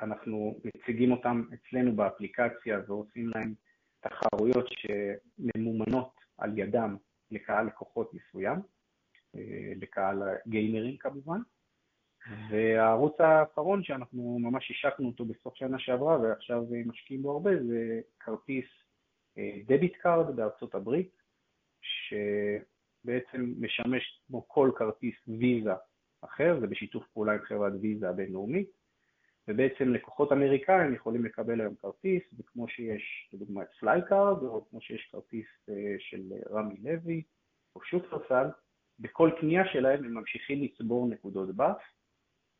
שאנחנו 0.00 0.60
מציגים 0.64 1.12
אותם 1.12 1.42
אצלנו 1.54 1.96
באפליקציה 1.96 2.80
ועושים 2.86 3.28
להם 3.28 3.54
תחרויות 4.00 4.66
שממומנות 4.68 6.10
על 6.38 6.58
ידם 6.58 6.96
לקהל 7.30 7.66
לקוחות 7.66 8.14
מסוים, 8.14 8.58
אה, 9.36 9.72
לקהל 9.76 10.22
גיימרים 10.46 10.96
כמובן. 10.96 11.40
והערוץ 12.50 13.20
האחרון 13.20 13.84
שאנחנו 13.84 14.38
ממש 14.38 14.70
השקנו 14.70 15.08
אותו 15.08 15.24
בסוף 15.24 15.54
שנה 15.54 15.78
שעברה 15.78 16.20
ועכשיו 16.20 16.64
משקיעים 16.86 17.22
בו 17.22 17.30
הרבה 17.32 17.50
זה 17.62 18.00
כרטיס 18.20 18.64
debit 19.66 19.96
card 19.96 20.36
בארצות 20.36 20.74
הברית, 20.74 21.16
שבעצם 21.80 23.54
משמש 23.60 24.22
כמו 24.26 24.48
כל 24.48 24.70
כרטיס 24.76 25.14
ויזה 25.28 25.72
אחר, 26.20 26.60
זה 26.60 26.66
בשיתוף 26.66 27.04
פעולה 27.12 27.32
עם 27.32 27.42
חברת 27.42 27.72
ויזה 27.80 28.08
הבינלאומית, 28.08 28.70
ובעצם 29.48 29.88
לקוחות 29.88 30.32
אמריקאים 30.32 30.94
יכולים 30.94 31.24
לקבל 31.24 31.60
היום 31.60 31.74
כרטיס, 31.74 32.22
וכמו 32.38 32.68
שיש 32.68 33.30
לדוגמה 33.32 33.62
את 33.62 33.68
Fly 33.80 34.00
Card, 34.08 34.42
או 34.42 34.66
כמו 34.70 34.80
שיש 34.80 35.08
כרטיס 35.12 35.46
אה, 35.68 35.96
של 35.98 36.22
רמי 36.50 36.76
לוי 36.82 37.22
או 37.76 37.84
שופרסל, 37.84 38.46
בכל 38.98 39.30
קנייה 39.40 39.62
שלהם 39.72 40.04
הם 40.04 40.14
ממשיכים 40.14 40.62
לצבור 40.62 41.08
נקודות 41.08 41.56
באף, 41.56 41.82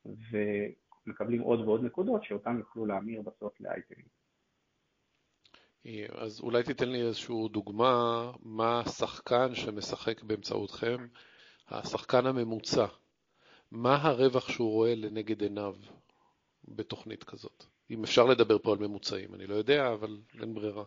ומקבלים 0.06 1.40
עוד 1.40 1.60
ועוד 1.60 1.84
נקודות 1.84 2.24
שאותן 2.24 2.58
יוכלו 2.58 2.86
להמיר 2.86 3.22
בסוף 3.22 3.60
לאייטמים. 3.60 4.23
אז 6.14 6.40
אולי 6.40 6.62
תיתן 6.62 6.88
לי 6.88 7.02
איזושהי 7.02 7.48
דוגמה, 7.50 8.30
מה 8.42 8.80
השחקן 8.80 9.54
שמשחק 9.54 10.22
באמצעותכם, 10.22 10.96
השחקן 11.68 12.26
הממוצע, 12.26 12.86
מה 13.72 13.96
הרווח 13.96 14.48
שהוא 14.48 14.70
רואה 14.70 14.94
לנגד 14.94 15.42
עיניו 15.42 15.76
בתוכנית 16.68 17.24
כזאת? 17.24 17.64
אם 17.90 18.04
אפשר 18.04 18.24
לדבר 18.24 18.58
פה 18.58 18.72
על 18.72 18.78
ממוצעים, 18.78 19.34
אני 19.34 19.46
לא 19.46 19.54
יודע, 19.54 19.92
אבל 19.92 20.18
אין 20.40 20.54
ברירה. 20.54 20.84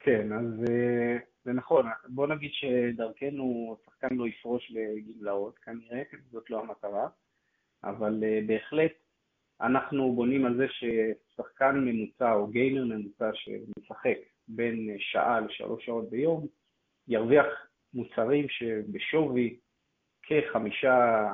כן, 0.00 0.32
אז 0.32 0.64
אה, 0.70 1.16
זה 1.44 1.52
נכון. 1.52 1.86
בוא 2.08 2.26
נגיד 2.26 2.50
שדרכנו 2.52 3.76
שחקן 3.84 4.16
לא 4.16 4.26
יפרוש 4.26 4.72
לגמלאות, 4.72 5.58
כנראה, 5.58 6.02
זאת 6.32 6.50
לא 6.50 6.60
המטרה, 6.60 7.08
אבל 7.84 8.24
אה, 8.24 8.40
בהחלט 8.46 8.92
אנחנו 9.60 10.12
בונים 10.12 10.44
על 10.44 10.56
זה 10.56 10.66
ששחקן 10.68 11.84
ממוצע 11.84 12.32
או 12.32 12.46
גיינר 12.46 12.84
ממוצע 12.84 13.30
שמשחק 13.34 14.18
בין 14.48 14.96
שעה 14.98 15.40
לשלוש 15.40 15.86
שעות 15.86 16.10
ביום, 16.10 16.46
ירוויח 17.08 17.46
מוצרים 17.94 18.48
שבשווי 18.48 19.56
כחמישה, 20.22 21.26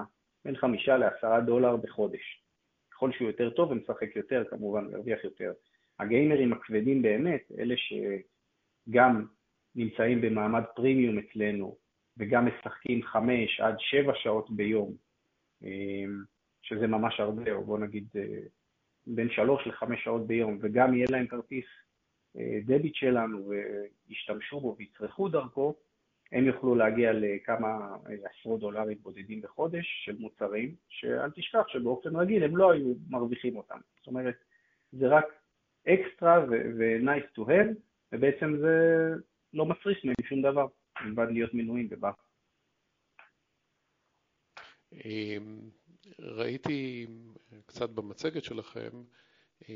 בין 0.44 0.56
חמישה 0.56 0.96
לעשרה 0.96 1.40
דולר 1.40 1.76
בחודש. 1.76 2.42
ככל 2.90 3.12
שהוא 3.12 3.26
יותר 3.26 3.50
טוב 3.50 3.70
ומשחק 3.70 4.16
יותר, 4.16 4.44
כמובן 4.50 4.90
ירוויח 4.90 5.24
יותר. 5.24 5.52
הגיימרים 5.98 6.52
הכבדים 6.52 7.02
באמת, 7.02 7.52
אלה 7.58 7.74
שגם 7.76 9.26
נמצאים 9.74 10.20
במעמד 10.20 10.62
פרימיום 10.76 11.18
אצלנו 11.18 11.76
וגם 12.18 12.46
משחקים 12.46 13.02
חמש 13.02 13.60
עד 13.60 13.74
שבע 13.78 14.12
שעות 14.14 14.50
ביום, 14.50 14.94
שזה 16.64 16.86
ממש 16.86 17.20
הרבה, 17.20 17.52
או 17.52 17.64
בוא 17.64 17.78
נגיד 17.78 18.08
אה, 18.16 18.38
בין 19.06 19.30
שלוש 19.30 19.66
לחמש 19.66 20.04
שעות 20.04 20.26
ביום, 20.26 20.58
וגם 20.60 20.94
יהיה 20.94 21.06
להם 21.10 21.26
כרטיס 21.26 21.64
אה, 22.36 22.58
דביט 22.64 22.94
שלנו 22.94 23.50
וישתמשו 24.08 24.60
בו 24.60 24.76
ויצרכו 24.78 25.28
דרכו, 25.28 25.74
הם 26.32 26.44
יוכלו 26.44 26.74
להגיע 26.74 27.12
לכמה 27.12 27.96
אה, 28.06 28.14
עשרות 28.30 28.60
דולרים 28.60 28.98
בודדים 29.02 29.42
בחודש 29.42 30.02
של 30.04 30.16
מוצרים, 30.18 30.74
שאל 30.88 31.30
תשכח 31.30 31.68
שבאופן 31.68 32.16
רגיל 32.16 32.44
הם 32.44 32.56
לא 32.56 32.72
היו 32.72 32.94
מרוויחים 33.08 33.56
אותם. 33.56 33.78
זאת 33.98 34.06
אומרת, 34.06 34.34
זה 34.92 35.08
רק 35.08 35.24
אקסטרה 35.88 36.44
ו-nice 36.50 37.38
to 37.38 37.42
have, 37.42 37.74
ובעצם 38.12 38.56
זה 38.60 39.08
לא 39.54 39.66
מצריך 39.66 40.04
מהם 40.04 40.14
שום 40.28 40.42
דבר, 40.42 40.66
מלבד 41.04 41.26
להיות 41.30 41.54
מנויים 41.54 41.88
בבא. 41.88 42.10
ראיתי 46.18 47.06
קצת 47.66 47.90
במצגת 47.90 48.44
שלכם 48.44 49.02
אה, 49.68 49.74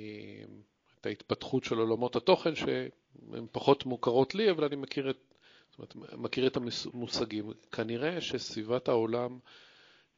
את 1.00 1.06
ההתפתחות 1.06 1.64
של 1.64 1.78
עולמות 1.78 2.16
התוכן, 2.16 2.54
שהן 2.54 3.46
פחות 3.52 3.86
מוכרות 3.86 4.34
לי, 4.34 4.50
אבל 4.50 4.64
אני 4.64 4.76
מכיר 4.76 5.10
את, 5.10 5.34
זאת 5.70 5.94
אומרת, 5.94 6.14
מכיר 6.14 6.46
את 6.46 6.56
המושגים. 6.56 7.52
כנראה 7.72 8.20
שסביבת 8.20 8.88
העולם 8.88 9.38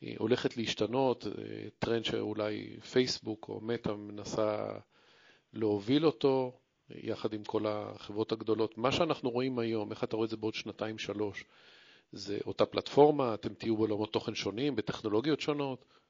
אה, 0.02 0.14
הולכת 0.18 0.56
להשתנות, 0.56 1.26
אה, 1.26 1.32
טרנד 1.78 2.04
שאולי 2.04 2.80
פייסבוק 2.80 3.48
או 3.48 3.60
מטא 3.60 3.88
מנסה 3.88 4.78
להוביל 5.52 6.06
אותו, 6.06 6.52
יחד 6.90 7.32
עם 7.32 7.44
כל 7.44 7.66
החברות 7.66 8.32
הגדולות. 8.32 8.78
מה 8.78 8.92
שאנחנו 8.92 9.30
רואים 9.30 9.58
היום, 9.58 9.90
איך 9.90 10.04
אתה 10.04 10.16
רואה 10.16 10.24
את 10.24 10.30
זה 10.30 10.36
בעוד 10.36 10.54
שנתיים-שלוש? 10.54 11.44
זה 12.12 12.38
אותה 12.46 12.66
פלטפורמה, 12.66 13.34
אתם 13.34 13.54
תהיו 13.54 13.76
בעולמות 13.76 14.12
תוכן 14.12 14.34
שונים, 14.34 14.76
בטכנולוגיות 14.76 15.40
שונות? 15.40 16.00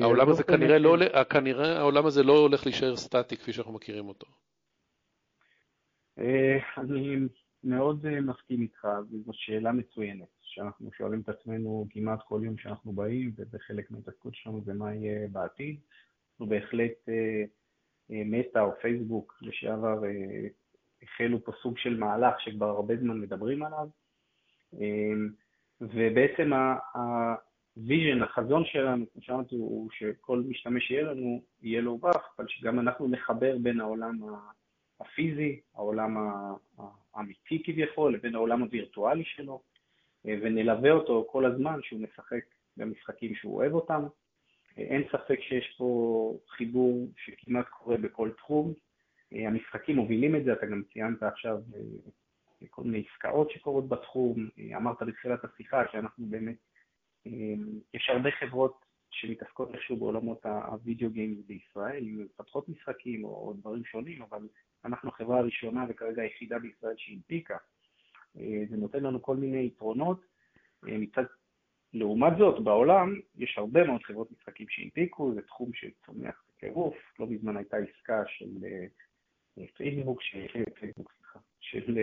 העולם 0.00 0.28
הזה 0.28 0.42
כנראה 0.42 0.78
לא, 0.78 0.96
כנראה 1.30 1.78
העולם 1.78 2.06
הזה 2.06 2.22
לא 2.22 2.38
הולך 2.38 2.66
להישאר 2.66 2.96
סטטי 2.96 3.36
כפי 3.36 3.52
שאנחנו 3.52 3.72
מכירים 3.72 4.08
אותו. 4.08 4.26
אה, 6.18 6.58
אני 6.78 7.16
מאוד 7.64 8.06
אה, 8.06 8.20
מסכים 8.20 8.62
איתך, 8.62 8.88
וזו 9.10 9.32
שאלה 9.34 9.72
מצוינת, 9.72 10.28
שאנחנו 10.40 10.92
שואלים 10.92 11.20
את 11.20 11.28
עצמנו 11.28 11.86
כמעט 11.90 12.18
כל 12.28 12.40
יום 12.44 12.58
שאנחנו 12.58 12.92
באים, 12.92 13.32
וזה 13.36 13.58
חלק 13.58 13.90
מההתעסקות 13.90 14.34
שלנו 14.34 14.62
זה 14.64 14.72
מה 14.72 14.94
יהיה 14.94 15.28
בעתיד. 15.28 15.80
אנחנו 16.30 16.46
בהחלט, 16.46 17.08
אה, 17.08 17.44
מטא 18.10 18.58
או 18.58 18.70
פייסבוק 18.82 19.38
לשעבר, 19.42 19.98
החלו 21.02 21.44
פה 21.44 21.52
סוג 21.62 21.78
של 21.78 21.96
מהלך 21.98 22.40
שכבר 22.40 22.66
הרבה 22.68 22.96
זמן 22.96 23.20
מדברים 23.20 23.62
עליו, 23.62 23.88
ובעצם 25.80 26.50
ה 27.76 27.82
vision, 27.82 28.22
החזון 28.22 28.64
שלנו, 28.64 29.04
כמו 29.12 29.22
שאמרתי, 29.22 29.56
הוא 29.56 29.90
שכל 29.92 30.42
משתמש 30.48 30.84
שיהיה 30.84 31.02
לנו, 31.02 31.42
יהיה 31.62 31.80
לו 31.80 31.98
באף, 31.98 32.22
אבל 32.38 32.48
שגם 32.48 32.80
אנחנו 32.80 33.08
נחבר 33.08 33.58
בין 33.58 33.80
העולם 33.80 34.18
הפיזי, 35.00 35.60
העולם 35.74 36.16
האמיתי 37.14 37.62
כביכול, 37.64 38.14
לבין 38.14 38.34
העולם 38.34 38.62
הווירטואלי 38.62 39.24
שלו, 39.24 39.62
ונלווה 40.24 40.90
אותו 40.90 41.26
כל 41.30 41.44
הזמן 41.44 41.78
שהוא 41.82 42.00
משחק 42.00 42.44
במשחקים 42.76 43.34
שהוא 43.34 43.56
אוהב 43.56 43.72
אותם. 43.72 44.06
אין 44.76 45.02
ספק 45.12 45.40
שיש 45.40 45.74
פה 45.78 46.38
חיבור 46.48 47.08
שכמעט 47.16 47.68
קורה 47.68 47.96
בכל 47.96 48.30
תחום. 48.36 48.72
המשחקים 49.34 49.96
מובילים 49.96 50.36
את 50.36 50.44
זה, 50.44 50.52
אתה 50.52 50.66
גם 50.66 50.82
ציינת 50.92 51.22
עכשיו 51.22 51.56
אה, 51.74 52.66
כל 52.70 52.82
מיני 52.82 53.04
עסקאות 53.12 53.50
שקורות 53.50 53.88
בתחום, 53.88 54.48
אמרת 54.76 55.02
בתחילת 55.02 55.44
השיחה 55.44 55.82
שאנחנו 55.92 56.26
באמת 56.26 56.56
אמ, 57.26 57.80
יש 57.94 58.08
הרבה 58.08 58.30
חברות 58.30 58.84
שמתעסקות 59.10 59.74
איכשהו 59.74 59.96
בעולמות 59.96 60.46
הווידאו 60.46 61.10
גיימס 61.10 61.38
בישראל, 61.46 62.04
אם 62.04 62.24
מפתחות 62.24 62.68
משחקים 62.68 63.24
או 63.24 63.54
דברים 63.58 63.84
שונים, 63.84 64.22
אבל 64.22 64.48
אנחנו 64.84 65.08
החברה 65.08 65.38
הראשונה 65.38 65.86
וכרגע 65.88 66.22
היחידה 66.22 66.58
בישראל 66.58 66.94
שהנפיקה. 66.96 67.56
זה 68.34 68.76
נותן 68.76 69.02
לנו 69.02 69.22
כל 69.22 69.36
מיני 69.36 69.66
יתרונות. 69.66 70.20
מצד, 70.82 71.24
לעומת 71.92 72.32
זאת, 72.38 72.64
בעולם 72.64 73.20
יש 73.36 73.58
הרבה 73.58 73.84
מאוד 73.84 74.02
חברות 74.02 74.32
משחקים 74.32 74.66
שהנפיקו, 74.68 75.34
זה 75.34 75.42
תחום 75.42 75.70
שצומח 75.74 76.44
בטירוף. 76.48 76.96
לא 77.18 77.26
מזמן 77.26 77.56
הייתה 77.56 77.76
עסקה 77.76 78.22
של 78.26 78.50
פייסבוק, 79.76 80.22
של, 80.22 80.46
של 81.60 81.98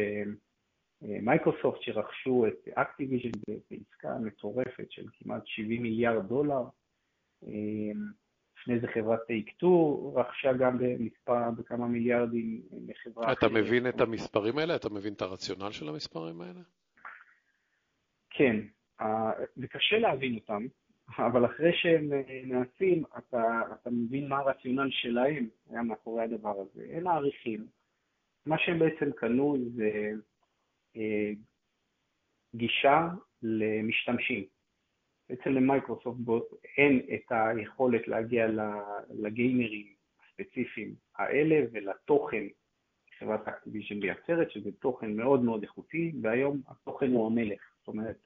מייקרוסופט 1.01 1.81
שרכשו 1.81 2.47
את 2.47 2.67
אקטיביז'ן 2.73 3.29
בעסקה 3.69 4.17
מטורפת 4.25 4.91
של 4.91 5.05
כמעט 5.13 5.41
70 5.45 5.83
מיליארד 5.83 6.27
דולר. 6.27 6.63
לפני 8.57 8.79
זה 8.81 8.87
חברת 8.93 9.19
טייק 9.27 9.49
2 9.49 9.71
רכשה 10.15 10.53
גם 10.53 10.77
במספר, 10.77 11.51
בכמה 11.57 11.87
מיליארדים 11.87 12.61
לחברה 12.87 13.31
אתה 13.31 13.47
מבין 13.49 13.89
את 13.89 14.01
המספרים 14.01 14.57
האלה? 14.57 14.75
אתה 14.75 14.89
מבין 14.89 15.13
את 15.13 15.21
הרציונל 15.21 15.71
של 15.71 15.89
המספרים 15.89 16.41
האלה? 16.41 16.59
כן, 18.29 18.55
זה 19.55 19.67
קשה 19.67 19.99
להבין 19.99 20.35
אותם, 20.35 20.65
אבל 21.17 21.45
אחרי 21.45 21.71
שהם 21.73 22.09
נעשים, 22.45 23.03
אתה, 23.17 23.61
אתה 23.73 23.89
מבין 23.89 24.27
מה 24.27 24.37
הרציונל 24.37 24.89
שלהם 24.91 25.49
היה 25.69 25.81
מאחורי 25.81 26.23
הדבר 26.23 26.55
הזה. 26.59 26.85
הם 26.91 27.03
מעריכים. 27.03 27.67
מה 28.45 28.57
שהם 28.59 28.79
בעצם 28.79 29.11
קנו 29.11 29.57
זה 29.75 30.11
אה, 30.95 31.31
גישה 32.55 33.07
למשתמשים. 33.41 34.43
בעצם 35.29 35.49
למייקרוסופט 35.49 36.19
אין 36.77 37.01
את 37.13 37.31
היכולת 37.31 38.07
להגיע 38.07 38.47
לגיימרים 39.09 39.87
הספציפיים 40.23 40.95
האלה 41.15 41.65
ולתוכן 41.71 42.43
שחברת 43.19 43.47
אקטיביז'ן 43.47 43.95
מייצרת, 43.95 44.51
שזה 44.51 44.71
תוכן 44.71 45.15
מאוד 45.15 45.43
מאוד 45.43 45.61
איכותי, 45.61 46.11
והיום 46.21 46.61
התוכן 46.67 47.11
הוא 47.11 47.27
המלך. 47.27 47.61
זאת 47.79 47.87
אומרת, 47.87 48.17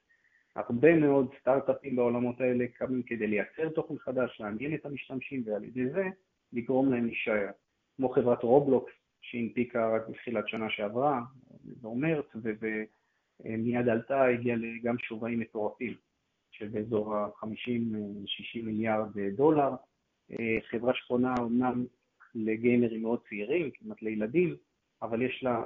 הרבה 0.56 0.96
מאוד 0.96 1.34
סטארט-אפים 1.40 1.96
בעולמות 1.96 2.40
האלה 2.40 2.66
קמים 2.66 3.02
כדי 3.02 3.26
לייצר 3.26 3.68
תוכן 3.68 3.98
חדש, 3.98 4.40
לעניין 4.40 4.74
את 4.74 4.86
המשתמשים, 4.86 5.42
ועל 5.46 5.64
ידי 5.64 5.90
זה 5.90 6.04
לגרום 6.52 6.92
להם 6.92 7.06
להישאר. 7.06 7.50
כמו 7.96 8.08
חברת 8.08 8.42
רובלוקס, 8.42 8.92
שהנפיקה 9.20 9.96
רק 9.96 10.08
בתחילת 10.08 10.48
שנה 10.48 10.70
שעברה, 10.70 11.20
באזור 11.64 11.96
מרץ, 11.96 12.26
ומיד 13.44 13.88
עלתה, 13.88 14.24
הגיעה 14.24 14.58
גם 14.82 14.98
שווים 14.98 15.40
מטורפים. 15.40 15.94
של 16.58 16.68
באזור 16.68 17.14
ה-50-60 17.14 18.62
מיליארד 18.62 19.18
דולר. 19.36 19.70
חברה 20.70 20.94
שכונה 20.94 21.34
אומנם 21.38 21.84
לגיימרים 22.34 23.02
מאוד 23.02 23.20
צעירים, 23.28 23.70
כמעט 23.70 24.02
לילדים, 24.02 24.56
אבל 25.02 25.22
יש 25.22 25.42
לה 25.42 25.62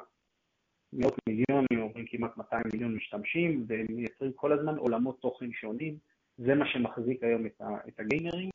מאות 0.93 1.15
מיליונים, 1.29 1.81
אומרים 1.81 2.07
כמעט 2.07 2.37
200 2.37 2.63
מיליון 2.73 2.95
משתמשים, 2.95 3.65
והם 3.69 3.87
מייצרים 3.89 4.33
כל 4.33 4.53
הזמן 4.53 4.77
עולמות 4.77 5.21
תוכן 5.21 5.53
שונים. 5.53 5.97
זה 6.39 6.55
מה 6.55 6.67
שמחזיק 6.67 7.25
היום 7.25 7.47
את 7.89 8.01
הגיימרים, 8.01 8.51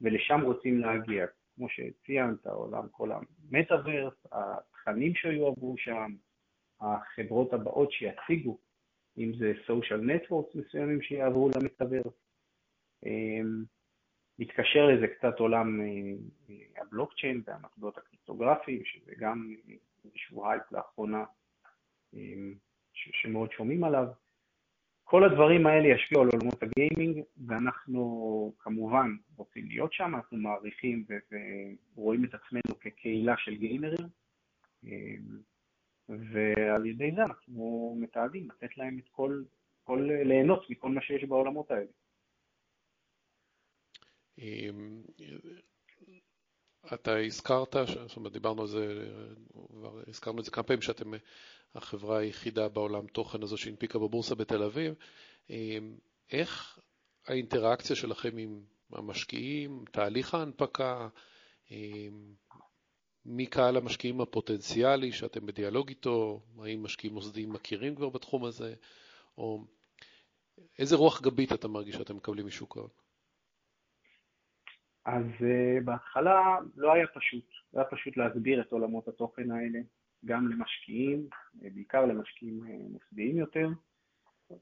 ולשם 0.00 0.40
רוצים 0.40 0.80
להגיע. 0.80 1.26
כמו 1.56 1.68
שציינת, 1.68 2.46
עולם 2.46 2.88
כל 2.90 3.10
המטאוורס, 3.12 4.14
התכנים 4.32 5.14
שיועברו 5.14 5.74
שם, 5.78 6.14
החברות 6.80 7.52
הבאות 7.52 7.92
שיציגו 7.92 8.58
אם 9.18 9.32
זה 9.38 9.52
social 9.66 10.00
networks 10.10 10.58
מסוימים 10.58 11.02
שיעברו 11.02 11.50
למטאוורס. 11.56 12.14
אמ, 13.06 13.64
מתקשר 14.38 14.86
לזה 14.86 15.06
קצת 15.06 15.38
עולם 15.38 15.80
אה, 15.80 16.56
הבלוקצ'יין 16.82 17.42
והמטבעות 17.46 17.98
הקריפטוגרפיים, 17.98 18.84
שזה 18.84 19.12
גם 19.18 19.54
איזשהו 20.04 20.50
הייפ 20.50 20.72
לאחרונה 20.72 21.24
שמאוד 22.92 23.52
שומעים 23.52 23.84
עליו. 23.84 24.06
כל 25.04 25.24
הדברים 25.24 25.66
האלה 25.66 25.88
ישפיעו 25.88 26.22
על 26.22 26.28
עולמות 26.32 26.62
הגיימינג, 26.62 27.24
ואנחנו 27.46 28.54
כמובן 28.58 29.16
רוצים 29.36 29.66
להיות 29.68 29.92
שם, 29.92 30.14
אנחנו 30.14 30.38
מעריכים 30.38 31.04
ורואים 31.96 32.24
את 32.24 32.34
עצמנו 32.34 32.80
כקהילה 32.80 33.34
של 33.38 33.54
גיימרים. 33.56 34.06
אמ, 34.84 35.38
ועל 36.08 36.86
ידי 36.86 37.10
זה 37.16 37.22
אנחנו 37.22 37.96
מתעדים 38.00 38.48
לתת 38.50 38.76
להם 38.78 38.98
את 38.98 39.08
כל, 39.10 39.42
כל, 39.84 40.08
ליהנות 40.24 40.70
מכל 40.70 40.88
מה 40.88 41.02
שיש 41.02 41.24
בעולמות 41.24 41.70
האלה. 41.70 41.90
אתה 46.94 47.16
הזכרת, 47.16 47.76
זאת 48.06 48.16
אומרת, 48.16 48.32
דיברנו 48.32 48.62
על 48.62 48.68
זה, 48.68 49.08
הזכרנו 50.06 50.40
את 50.40 50.44
זה 50.44 50.50
כמה 50.50 50.64
פעמים, 50.64 50.82
שאתם 50.82 51.10
החברה 51.74 52.18
היחידה 52.18 52.68
בעולם 52.68 53.06
תוכן 53.06 53.42
הזו 53.42 53.56
שהנפיקה 53.56 53.98
בבורסה 53.98 54.34
בתל 54.34 54.62
אביב. 54.62 54.94
איך 56.32 56.78
האינטראקציה 57.26 57.96
שלכם 57.96 58.38
עם 58.38 58.62
המשקיעים, 58.92 59.84
תהליך 59.92 60.34
ההנפקה, 60.34 61.08
מי 63.24 63.46
קהל 63.46 63.76
המשקיעים 63.76 64.20
הפוטנציאלי 64.20 65.12
שאתם 65.12 65.46
בדיאלוג 65.46 65.88
איתו, 65.88 66.42
האם 66.58 66.82
משקיעים 66.82 67.14
מוסדיים 67.14 67.52
מכירים 67.52 67.94
כבר 67.96 68.08
בתחום 68.08 68.44
הזה, 68.44 68.74
או 69.38 69.64
איזה 70.78 70.96
רוח 70.96 71.20
גבית 71.20 71.52
אתה 71.52 71.68
מרגיש 71.68 71.94
שאתם 71.94 72.16
מקבלים 72.16 72.46
משוק 72.46 72.76
ההון? 72.76 72.90
אז 75.08 75.24
uh, 75.38 75.84
בהתחלה 75.84 76.58
לא 76.76 76.92
היה 76.92 77.06
פשוט, 77.06 77.44
לא 77.74 77.80
היה 77.80 77.88
פשוט 77.90 78.16
להסביר 78.16 78.60
את 78.60 78.72
עולמות 78.72 79.08
התוכן 79.08 79.50
האלה, 79.50 79.78
גם 80.24 80.48
למשקיעים, 80.48 81.28
אה, 81.64 81.68
בעיקר 81.74 82.06
למשקיעים 82.06 82.60
uh, 82.62 82.92
מוסדיים 82.92 83.36
יותר, 83.36 83.68
uh, 84.52 84.54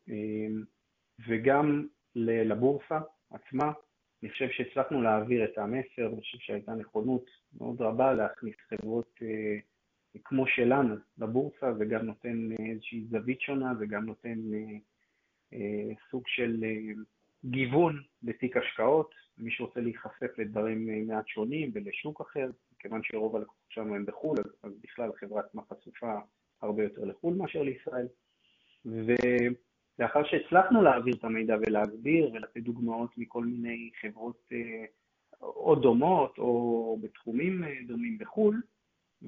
וגם 1.29 1.87
לבורסה 2.15 2.99
עצמה, 3.31 3.73
אני 4.23 4.31
חושב 4.31 4.49
שהצלחנו 4.51 5.03
להעביר 5.03 5.45
את 5.45 5.59
המסר, 5.59 6.07
אני 6.07 6.21
חושב 6.21 6.39
שהייתה 6.39 6.73
נכונות 6.73 7.25
מאוד 7.61 7.81
רבה 7.81 8.13
להכניס 8.13 8.57
חברות 8.69 9.19
אה, 9.23 9.57
כמו 10.25 10.47
שלנו 10.47 10.97
לבורסה, 11.19 11.75
זה 11.75 11.85
גם 11.85 12.07
נותן 12.07 12.49
איזושהי 12.71 13.05
זווית 13.11 13.41
שונה, 13.41 13.75
זה 13.79 13.87
גם 13.87 14.05
נותן 14.05 14.39
אה, 14.55 14.79
אה, 15.53 15.95
סוג 16.11 16.23
של 16.27 16.65
אה, 16.65 16.93
גיוון 17.45 18.03
בתיק 18.23 18.57
השקעות, 18.57 19.15
מי 19.39 19.51
שרוצה 19.51 19.81
להיחשף 19.81 20.39
לדברים 20.39 21.07
מעט 21.07 21.29
שונים 21.29 21.71
ולשוק 21.75 22.21
אחר, 22.21 22.51
כיוון 22.79 23.01
שרוב 23.03 23.37
הלקוחות 23.37 23.67
שלנו 23.69 23.95
הם 23.95 24.07
בחו"ל, 24.07 24.37
אז, 24.39 24.53
אז 24.63 24.73
בכלל 24.83 25.11
החברה 25.11 25.41
עצמה 25.41 25.63
חשופה 25.63 26.15
הרבה 26.63 26.83
יותר 26.83 27.05
לחו"ל 27.05 27.35
מאשר 27.35 27.63
לישראל. 27.63 28.07
ו... 28.87 29.15
לאחר 29.99 30.25
שהצלחנו 30.25 30.83
להעביר 30.83 31.15
את 31.15 31.25
המידע 31.25 31.57
ולהסביר 31.67 32.31
ולתת 32.33 32.63
דוגמאות 32.63 33.19
מכל 33.19 33.45
מיני 33.45 33.91
חברות 34.01 34.49
אה, 34.53 34.85
או 35.43 35.75
דומות 35.75 36.39
או 36.39 36.99
בתחומים 37.03 37.65
אה, 37.65 37.75
דומים 37.87 38.19
בחו"ל, 38.19 38.63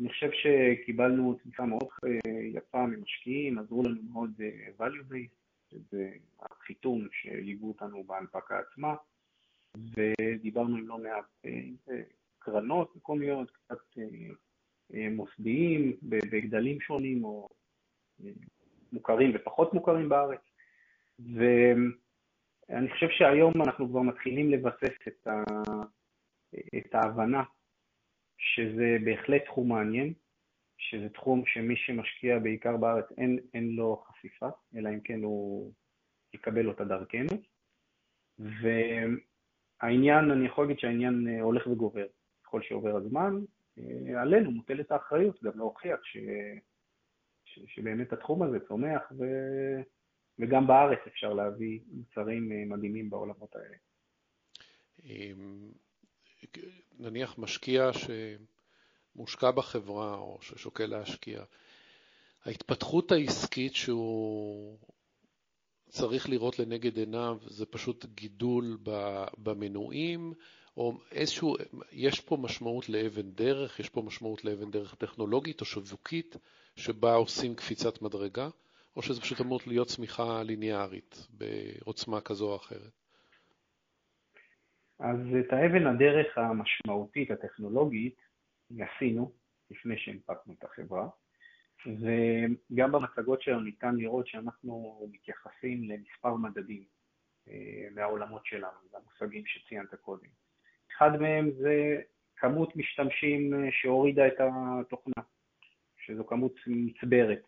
אני 0.01 0.09
חושב 0.09 0.31
שקיבלנו 0.33 1.35
תמיכה 1.35 1.67
מאוד 1.67 1.89
אה, 2.05 2.31
יפה 2.55 2.87
ממשקיעים, 2.87 3.59
עזרו 3.59 3.83
לנו 3.83 4.03
מאוד 4.13 4.31
value 4.79 5.13
based, 5.13 5.71
שזה 5.71 6.11
החיתום 6.41 7.07
שליוו 7.13 7.69
אותנו 7.69 8.05
בהנפקה 8.05 8.59
עצמה, 8.59 8.95
ודיברנו 9.97 10.77
עם 10.77 10.89
לא 10.89 10.99
מעט 10.99 11.47
קרנות 12.39 12.97
מקומיות, 12.97 13.51
קצת 13.51 13.79
מוסדיים, 14.91 15.97
בגדלים 16.03 16.81
שונים 16.81 17.25
או 17.25 17.49
מוכרים 18.93 19.33
ופחות 19.35 19.75
מוכרים 19.75 20.09
בארץ. 20.09 20.41
ואני 21.19 22.91
חושב 22.93 23.09
שהיום 23.11 23.63
אנחנו 23.63 23.89
כבר 23.89 24.03
מתחילים 24.03 24.51
לבסס 24.51 24.97
את, 25.09 25.27
ה... 25.27 25.43
את 26.79 26.95
ההבנה 26.95 27.43
שזה 28.39 28.97
בהחלט 29.05 29.45
תחום 29.45 29.69
מעניין, 29.69 30.13
שזה 30.79 31.09
תחום 31.09 31.43
שמי 31.47 31.77
שמשקיע 31.77 32.39
בעיקר 32.39 32.77
בארץ 32.77 33.05
אין, 33.19 33.39
אין 33.55 33.69
לו 33.77 33.97
חשיפה, 33.97 34.49
אלא 34.77 34.89
אם 34.89 35.01
כן 35.01 35.23
הוא 35.23 35.73
יקבל 36.35 36.69
אותה 36.69 36.85
דרכנו. 36.85 37.43
והעניין, 39.83 40.31
אני 40.31 40.47
יכול 40.47 40.65
להגיד 40.65 40.79
שהעניין 40.79 41.41
הולך 41.41 41.67
וגובר 41.67 42.07
ככל 42.45 42.63
שעובר 42.63 42.97
הזמן. 42.97 43.39
עלינו 44.21 44.51
מוטלת 44.51 44.93
האחריות 44.93 45.43
גם 45.43 45.53
להוכיח 45.57 46.01
ש... 46.05 46.17
ש... 47.45 47.61
שבאמת 47.67 48.13
התחום 48.13 48.43
הזה 48.43 48.59
צומח 48.69 49.13
ו... 49.19 49.25
וגם 50.39 50.67
בארץ 50.67 50.99
אפשר 51.07 51.33
להביא 51.33 51.81
מוצרים 51.93 52.53
אה, 52.53 52.65
מדהימים 52.67 53.11
בעולמות 53.11 53.57
האלה. 53.57 53.77
נניח 56.99 57.39
משקיע 57.39 57.91
שמושקע 57.93 59.51
בחברה 59.51 60.15
או 60.15 60.39
ששוקל 60.41 60.87
להשקיע, 60.87 61.43
ההתפתחות 62.45 63.13
העסקית 63.13 63.75
שהוא 63.75 64.79
צריך 65.89 66.29
לראות 66.29 66.59
לנגד 66.59 66.97
עיניו 66.97 67.39
זה 67.47 67.67
פשוט 67.67 68.05
גידול 68.15 68.79
במנויים, 69.39 70.33
או 70.77 70.99
איזשהו, 71.13 71.57
יש 71.93 72.21
פה 72.21 72.37
משמעות 72.37 72.89
לאבן 72.89 73.31
דרך, 73.31 73.81
יש 73.81 73.89
פה 73.89 74.03
משמעות 74.03 74.45
לאבן 74.45 74.71
דרך 74.71 74.95
טכנולוגית 74.95 75.61
או 75.61 75.67
שיווקית, 75.67 76.37
שבה 76.77 77.15
עושים 77.15 77.55
קפיצת 77.55 78.03
מדרגה, 78.03 78.49
או 78.97 79.03
שזה 79.03 79.21
פשוט 79.21 79.41
אמור 79.41 79.61
להיות 79.67 79.89
צמיחה 79.89 80.43
ליניארית 80.43 81.27
בעוצמה 81.31 82.21
כזו 82.21 82.51
או 82.51 82.57
אחרת? 82.57 82.93
אז 84.99 85.19
את 85.41 85.53
האבן 85.53 85.87
הדרך 85.87 86.39
המשמעותית, 86.39 87.31
הטכנולוגית, 87.31 88.17
עשינו 88.71 89.33
לפני 89.71 89.95
שהנפקנו 89.99 90.55
את 90.59 90.65
החברה, 90.65 91.09
וגם 91.87 92.93
במצגות 92.93 93.43
שלנו 93.43 93.61
ניתן 93.61 93.97
לראות 93.97 94.27
שאנחנו 94.27 95.07
מתייחסים 95.13 95.85
למספר 95.85 96.35
מדדים 96.35 96.85
אה, 97.49 97.89
מהעולמות 97.95 98.47
שלנו, 98.47 98.79
למושגים 98.95 99.43
שציינת 99.47 99.95
קודם. 99.95 100.29
אחד 100.97 101.17
מהם 101.21 101.51
זה 101.51 102.01
כמות 102.37 102.77
משתמשים 102.77 103.55
אה, 103.55 103.69
שהורידה 103.71 104.27
את 104.27 104.41
התוכנה, 104.41 105.23
שזו 105.97 106.27
כמות 106.27 106.55
מצברת. 106.67 107.43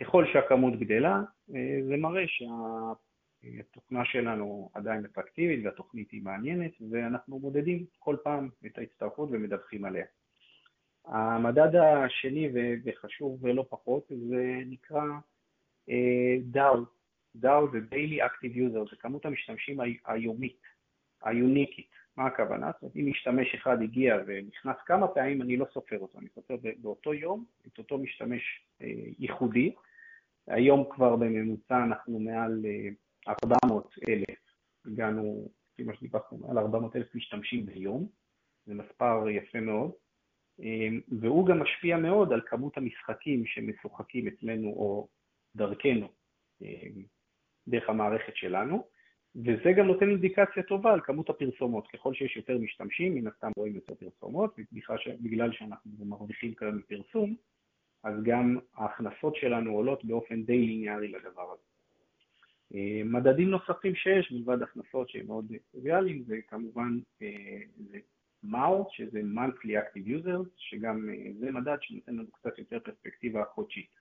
ככל 0.00 0.24
שהכמות 0.32 0.78
גדלה, 0.78 1.22
אה, 1.54 1.78
זה 1.88 1.96
מראה 1.96 2.24
שהתוכנה 2.26 4.04
שלנו 4.04 4.70
עדיין 4.74 5.04
אטרקטיבית 5.04 5.64
והתוכנית 5.64 6.10
היא 6.10 6.22
מעניינת, 6.22 6.72
ואנחנו 6.90 7.38
מודדים 7.38 7.86
כל 7.98 8.16
פעם 8.24 8.48
את 8.66 8.78
ההצטרפות 8.78 9.28
ומדווחים 9.32 9.84
עליה. 9.84 10.04
המדד 11.04 11.76
השני 11.76 12.48
וחשוב 12.84 13.44
ולא 13.44 13.64
פחות 13.68 14.06
זה 14.08 14.58
נקרא 14.66 15.02
DAO, 16.52 16.76
DAO 17.36 17.70
זה 17.72 17.78
Daily 17.90 18.18
Active 18.26 18.56
User, 18.56 18.90
זה 18.90 18.96
כמות 18.98 19.26
המשתמשים 19.26 19.80
היומית, 20.06 20.62
היוניקית. 21.22 22.00
מה 22.16 22.26
הכוונה? 22.26 22.70
זאת 22.72 22.82
אומרת, 22.82 22.96
אם 22.96 23.10
משתמש 23.10 23.54
אחד 23.54 23.82
הגיע 23.82 24.16
ונכנס 24.26 24.76
כמה 24.86 25.08
פעמים, 25.08 25.42
אני 25.42 25.56
לא 25.56 25.66
סופר 25.72 25.98
אותו, 25.98 26.18
אני 26.18 26.28
סופר 26.34 26.56
באותו 26.80 27.14
יום 27.14 27.44
את 27.66 27.78
אותו 27.78 27.98
משתמש 27.98 28.42
אה, 28.82 28.86
ייחודי. 29.18 29.74
היום 30.46 30.84
כבר 30.90 31.16
בממוצע 31.16 31.84
אנחנו 31.84 32.18
מעל 32.18 32.64
400 33.28 33.94
אה, 34.08 34.14
אלף, 34.14 34.38
הגענו, 34.86 35.48
לפי 35.72 35.82
מה 35.82 35.94
שדיברנו, 35.94 36.38
מעל 36.38 36.58
400 36.58 36.96
אלף 36.96 37.14
משתמשים 37.14 37.66
ביום, 37.66 38.08
זה 38.66 38.74
מספר 38.74 39.28
יפה 39.28 39.60
מאוד, 39.60 39.90
אה, 39.90 39.96
והוא 41.20 41.46
גם 41.46 41.62
משפיע 41.62 41.96
מאוד 41.96 42.32
על 42.32 42.40
כמות 42.46 42.76
המשחקים 42.76 43.46
שמשוחקים 43.46 44.28
אצלנו 44.28 44.68
או 44.68 45.08
דרכנו, 45.56 46.08
דרך 47.68 47.88
המערכת 47.88 48.36
שלנו. 48.36 48.84
וזה 49.36 49.72
גם 49.76 49.86
נותן 49.86 50.10
אינדיקציה 50.10 50.62
טובה 50.62 50.92
על 50.92 51.00
כמות 51.00 51.30
הפרסומות. 51.30 51.88
ככל 51.88 52.14
שיש 52.14 52.36
יותר 52.36 52.58
משתמשים, 52.58 53.14
מן 53.14 53.26
הסתם 53.26 53.50
רואים 53.56 53.74
יותר 53.74 53.94
פרסומות, 53.94 54.56
בגלל 55.20 55.52
שאנחנו 55.52 55.90
מרוויחים 56.04 56.54
כאן 56.54 56.76
מפרסום, 56.76 57.34
אז 58.04 58.14
גם 58.22 58.58
ההכנסות 58.74 59.36
שלנו 59.36 59.72
עולות 59.72 60.04
באופן 60.04 60.42
די 60.42 60.58
ליניארי 60.58 61.08
לדבר 61.08 61.52
הזה. 61.52 61.62
אה, 62.74 63.02
מדדים 63.04 63.50
נוספים 63.50 63.94
שיש, 63.94 64.32
מלבד 64.32 64.62
הכנסות 64.62 65.08
שהם 65.08 65.26
מאוד 65.26 65.52
טריוויאליים, 65.72 66.22
זה 66.22 66.36
כמובן 66.48 66.98
אה, 67.22 67.60
MAO, 68.44 68.88
שזה 68.90 69.20
monthly 69.20 69.70
active 69.70 70.08
users, 70.08 70.48
שגם 70.56 71.08
אה, 71.10 71.32
זה 71.38 71.50
מדד 71.50 71.76
שנותן 71.80 72.12
לנו 72.12 72.30
קצת 72.30 72.58
יותר 72.58 72.78
פרספקטיבה 72.80 73.44
חודשית. 73.44 74.00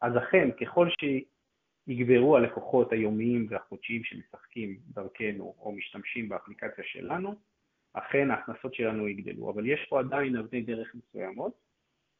אז 0.00 0.12
אכן, 0.18 0.48
ככל 0.60 0.88
יגברו 1.86 2.36
הלקוחות 2.36 2.92
היומיים 2.92 3.46
והחודשיים 3.50 4.04
שמשחקים 4.04 4.78
דרכנו 4.88 5.54
או 5.58 5.72
משתמשים 5.72 6.28
באפליקציה 6.28 6.84
שלנו, 6.84 7.34
אכן 7.92 8.30
ההכנסות 8.30 8.74
שלנו 8.74 9.08
יגדלו. 9.08 9.50
אבל 9.50 9.66
יש 9.66 9.86
פה 9.88 10.00
עדיין 10.00 10.36
אבני 10.36 10.62
דרך 10.62 10.94
מסוימות 10.94 11.52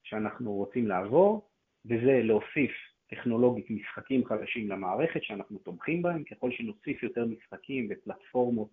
שאנחנו 0.03 0.53
רוצים 0.53 0.87
לעבור, 0.87 1.49
וזה 1.85 2.21
להוסיף 2.23 2.73
טכנולוגית 3.07 3.71
משחקים 3.71 4.25
חדשים 4.25 4.69
למערכת 4.69 5.23
שאנחנו 5.23 5.59
תומכים 5.59 6.03
בהם. 6.03 6.25
ככל 6.25 6.51
שנוסיף 6.51 7.03
יותר 7.03 7.27
משחקים 7.27 7.89
ופלטפורמות 7.91 8.71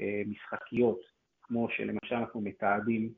אה, 0.00 0.22
משחקיות, 0.26 1.00
כמו 1.48 1.68
שלמשל 1.70 2.14
אנחנו 2.14 2.40
מתעתדים 2.40 3.12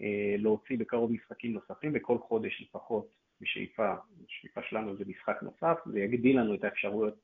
אה, 0.00 0.34
להוציא 0.38 0.78
בקרוב 0.78 1.12
משחקים 1.12 1.52
נוספים, 1.52 1.92
בכל 1.92 2.18
חודש 2.18 2.62
לפחות 2.62 3.14
בשאיפה, 3.40 3.94
השאיפה 4.26 4.60
שלנו 4.62 4.96
זה 4.96 5.04
משחק 5.06 5.42
נוסף, 5.42 5.78
זה 5.92 6.00
יגדיל 6.00 6.40
לנו 6.40 6.54
את 6.54 6.64
האפשרויות 6.64 7.14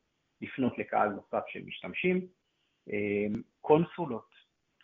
לפנות 0.40 0.78
לקהל 0.78 1.08
נוסף 1.08 1.42
של 1.48 1.62
משתמשים. 1.64 2.26
אמ, 2.88 3.42
קונסולות, 3.60 4.34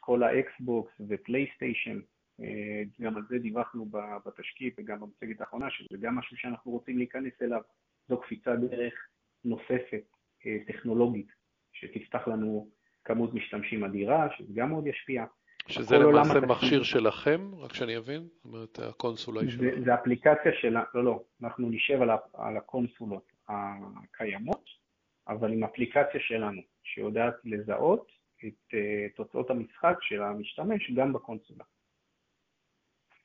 כל 0.00 0.22
האקסבוקס 0.22 0.92
ופלייסטיישן, 1.08 2.00
אה, 2.40 2.82
גם 3.00 3.16
על 3.16 3.22
זה 3.28 3.38
דיווחנו 3.38 3.86
בתשקיף 4.26 4.74
וגם 4.78 5.00
במצגת 5.00 5.40
האחרונה, 5.40 5.70
שזה 5.70 5.96
גם 6.00 6.14
משהו 6.14 6.36
שאנחנו 6.36 6.72
רוצים 6.72 6.98
להיכנס 6.98 7.32
אליו. 7.42 7.60
זו 8.08 8.20
קפיצת 8.20 8.56
דרך 8.56 8.94
נוספת, 9.44 10.04
אה, 10.46 10.56
טכנולוגית, 10.66 11.28
שתפתח 11.72 12.28
לנו 12.28 12.70
כמות 13.04 13.34
משתמשים 13.34 13.84
אדירה, 13.84 14.28
שזה 14.38 14.52
גם 14.54 14.70
מאוד 14.70 14.86
ישפיע. 14.86 15.24
שזה 15.68 15.98
למעשה 15.98 16.40
מכשיר 16.40 16.82
שלכם, 16.82 17.54
רק 17.58 17.74
שאני 17.74 17.96
אבין? 17.96 18.22
זאת 18.22 18.44
אומרת, 18.44 18.78
הקונסולה 18.78 19.40
שלכם. 19.50 19.84
זה 19.84 19.94
אפליקציה 19.94 20.52
של... 20.60 20.76
לא, 20.94 21.04
לא, 21.04 21.22
אנחנו 21.42 21.70
נשב 21.70 22.02
על, 22.02 22.10
על 22.34 22.56
הקונסולות 22.56 23.32
הקיימות, 23.48 24.64
אבל 25.28 25.52
עם 25.52 25.64
אפליקציה 25.64 26.20
שלנו, 26.20 26.62
שיודעת 26.82 27.34
לזהות 27.44 28.10
את 28.44 28.74
אה, 28.74 29.16
תוצאות 29.16 29.50
המשחק 29.50 29.96
של 30.00 30.22
המשתמש 30.22 30.90
גם 30.90 31.12
בקונסולה. 31.12 31.64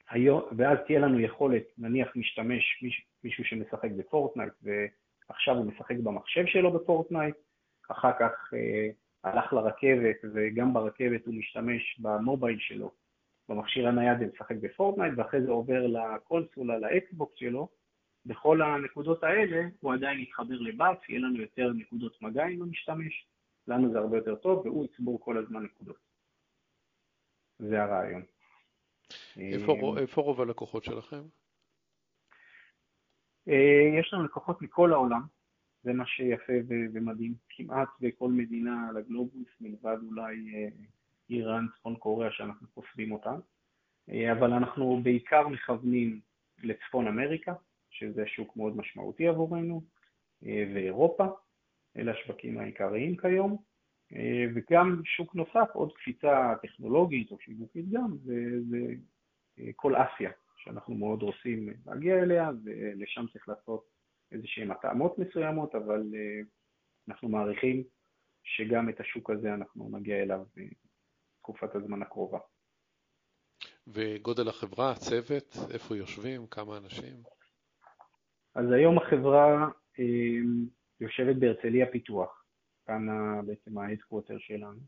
היום, 0.09 0.41
ואז 0.57 0.77
תהיה 0.87 0.99
לנו 0.99 1.19
יכולת, 1.19 1.63
נניח 1.77 2.15
משתמש, 2.15 2.79
מישהו, 2.81 3.03
מישהו 3.23 3.45
שמשחק 3.45 3.91
בפורטנייט, 3.97 4.53
ועכשיו 4.63 5.55
הוא 5.55 5.65
משחק 5.65 5.95
במחשב 6.03 6.45
שלו 6.45 6.71
בפורטנייט, 6.73 7.35
אחר 7.91 8.11
כך 8.19 8.53
אה, 8.53 8.93
הלך 9.23 9.53
לרכבת 9.53 10.17
וגם 10.33 10.73
ברכבת 10.73 11.25
הוא 11.25 11.35
משתמש 11.35 11.99
במובייל 11.99 12.59
שלו, 12.59 12.91
במכשיר 13.49 13.87
הנייד 13.87 14.17
ומשחק 14.21 14.55
בפורטנייט, 14.61 15.13
ואחרי 15.17 15.41
זה 15.41 15.51
עובר 15.51 15.87
לקונסולה, 15.87 16.79
לאקסבוקס 16.79 17.35
שלו, 17.35 17.67
בכל 18.25 18.61
הנקודות 18.61 19.23
האלה 19.23 19.67
הוא 19.79 19.93
עדיין 19.93 20.19
יתחבר 20.19 20.59
לבאף, 20.59 20.97
יהיה 21.09 21.19
לנו 21.19 21.41
יותר 21.41 21.73
נקודות 21.73 22.21
מגע 22.21 22.45
עם 22.45 22.61
המשתמש, 22.61 23.27
לנו 23.67 23.91
זה 23.91 23.99
הרבה 23.99 24.17
יותר 24.17 24.35
טוב, 24.35 24.65
והוא 24.65 24.85
יצבור 24.85 25.19
כל 25.19 25.37
הזמן 25.37 25.63
נקודות. 25.63 25.97
זה 27.59 27.83
הרעיון. 27.83 28.23
איפה, 29.37 29.71
אה, 29.71 30.01
איפה 30.01 30.21
רוב 30.21 30.41
הלקוחות 30.41 30.83
שלכם? 30.83 31.21
אה, 33.47 33.99
יש 33.99 34.13
לנו 34.13 34.23
לקוחות 34.23 34.61
מכל 34.61 34.93
העולם, 34.93 35.21
זה 35.83 35.93
מה 35.93 36.05
שיפה 36.05 36.53
ומדהים. 36.69 37.33
כמעט 37.49 37.89
בכל 38.01 38.31
מדינה 38.31 38.89
על 38.89 38.97
הגלובוס, 38.97 39.47
מלבד 39.61 39.97
אולי 40.07 40.53
אה, 40.55 40.67
איראן, 41.29 41.65
צפון 41.79 41.95
קוריאה, 41.95 42.31
שאנחנו 42.31 42.67
חושבים 42.73 43.11
אותה. 43.11 43.35
אה, 44.09 44.31
אבל 44.31 44.53
אנחנו 44.53 44.99
בעיקר 45.03 45.47
מכוונים 45.47 46.19
לצפון 46.63 47.07
אמריקה, 47.07 47.53
שזה 47.89 48.23
שוק 48.27 48.57
מאוד 48.57 48.77
משמעותי 48.77 49.27
עבורנו, 49.27 49.81
אה, 50.45 50.71
ואירופה, 50.75 51.25
אלה 51.97 52.11
השווקים 52.11 52.57
העיקריים 52.57 53.17
כיום. 53.17 53.57
וגם 54.55 55.01
שוק 55.05 55.35
נוסף, 55.35 55.69
עוד 55.73 55.93
קפיצה 55.93 56.53
טכנולוגית 56.61 57.31
או 57.31 57.37
שיווקית 57.39 57.89
גם, 57.89 58.17
זה, 58.23 58.33
זה 58.69 58.77
כל 59.75 59.93
אסיה, 59.95 60.31
שאנחנו 60.57 60.95
מאוד 60.95 61.21
רוצים 61.21 61.69
להגיע 61.85 62.23
אליה, 62.23 62.49
ולשם 62.63 63.25
צריך 63.33 63.49
לעשות 63.49 63.90
איזשהן 64.31 64.71
התאמות 64.71 65.19
מסוימות, 65.19 65.75
אבל 65.75 66.01
uh, 66.01 66.45
אנחנו 67.09 67.29
מעריכים 67.29 67.83
שגם 68.43 68.89
את 68.89 68.99
השוק 68.99 69.29
הזה 69.29 69.53
אנחנו 69.53 69.89
נגיע 69.91 70.15
אליו 70.15 70.45
בתקופת 70.55 71.75
הזמן 71.75 72.01
הקרובה. 72.01 72.39
וגודל 73.87 74.47
החברה, 74.49 74.91
הצוות, 74.91 75.55
איפה 75.73 75.95
יושבים, 75.95 76.47
כמה 76.47 76.77
אנשים? 76.77 77.15
אז 78.55 78.65
היום 78.71 78.97
החברה 78.97 79.67
uh, 79.67 80.01
יושבת 80.99 81.35
בהרצליה 81.35 81.91
פיתוח, 81.91 82.45
כאן 82.85 83.05
בעצם 83.45 83.77
ה-headquarter 83.77 84.39
שלנו. 84.39 84.79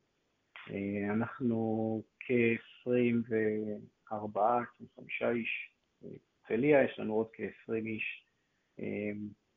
Uh, 0.70 1.14
אנחנו 1.14 2.04
כ-24, 2.20 2.80
25 4.10 5.22
איש 5.22 5.74
בהרצליה, 6.02 6.84
יש 6.84 7.00
לנו 7.00 7.14
עוד 7.14 7.28
כ-20 7.34 7.86
איש 7.86 8.24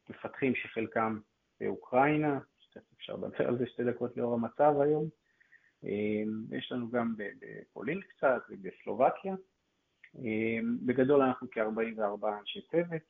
מפתחים 0.09 0.55
שחלקם 0.55 1.19
באוקראינה, 1.61 2.39
אפשר 2.97 3.17
לדבר 3.17 3.49
על 3.49 3.59
זה 3.59 3.67
שתי 3.67 3.85
דקות 3.85 4.17
לאור 4.17 4.35
המצב 4.35 4.75
היום. 4.81 5.09
אמ, 5.85 6.45
יש 6.51 6.73
לנו 6.73 6.91
גם 6.91 7.15
בפולין 7.17 8.01
קצת 8.01 8.43
ובסלובקיה. 8.51 9.35
אמ, 10.19 10.79
בגדול 10.87 11.23
אנחנו 11.23 11.49
כ-44 11.51 12.29
אנשי 12.41 12.61
צוות. 12.71 13.03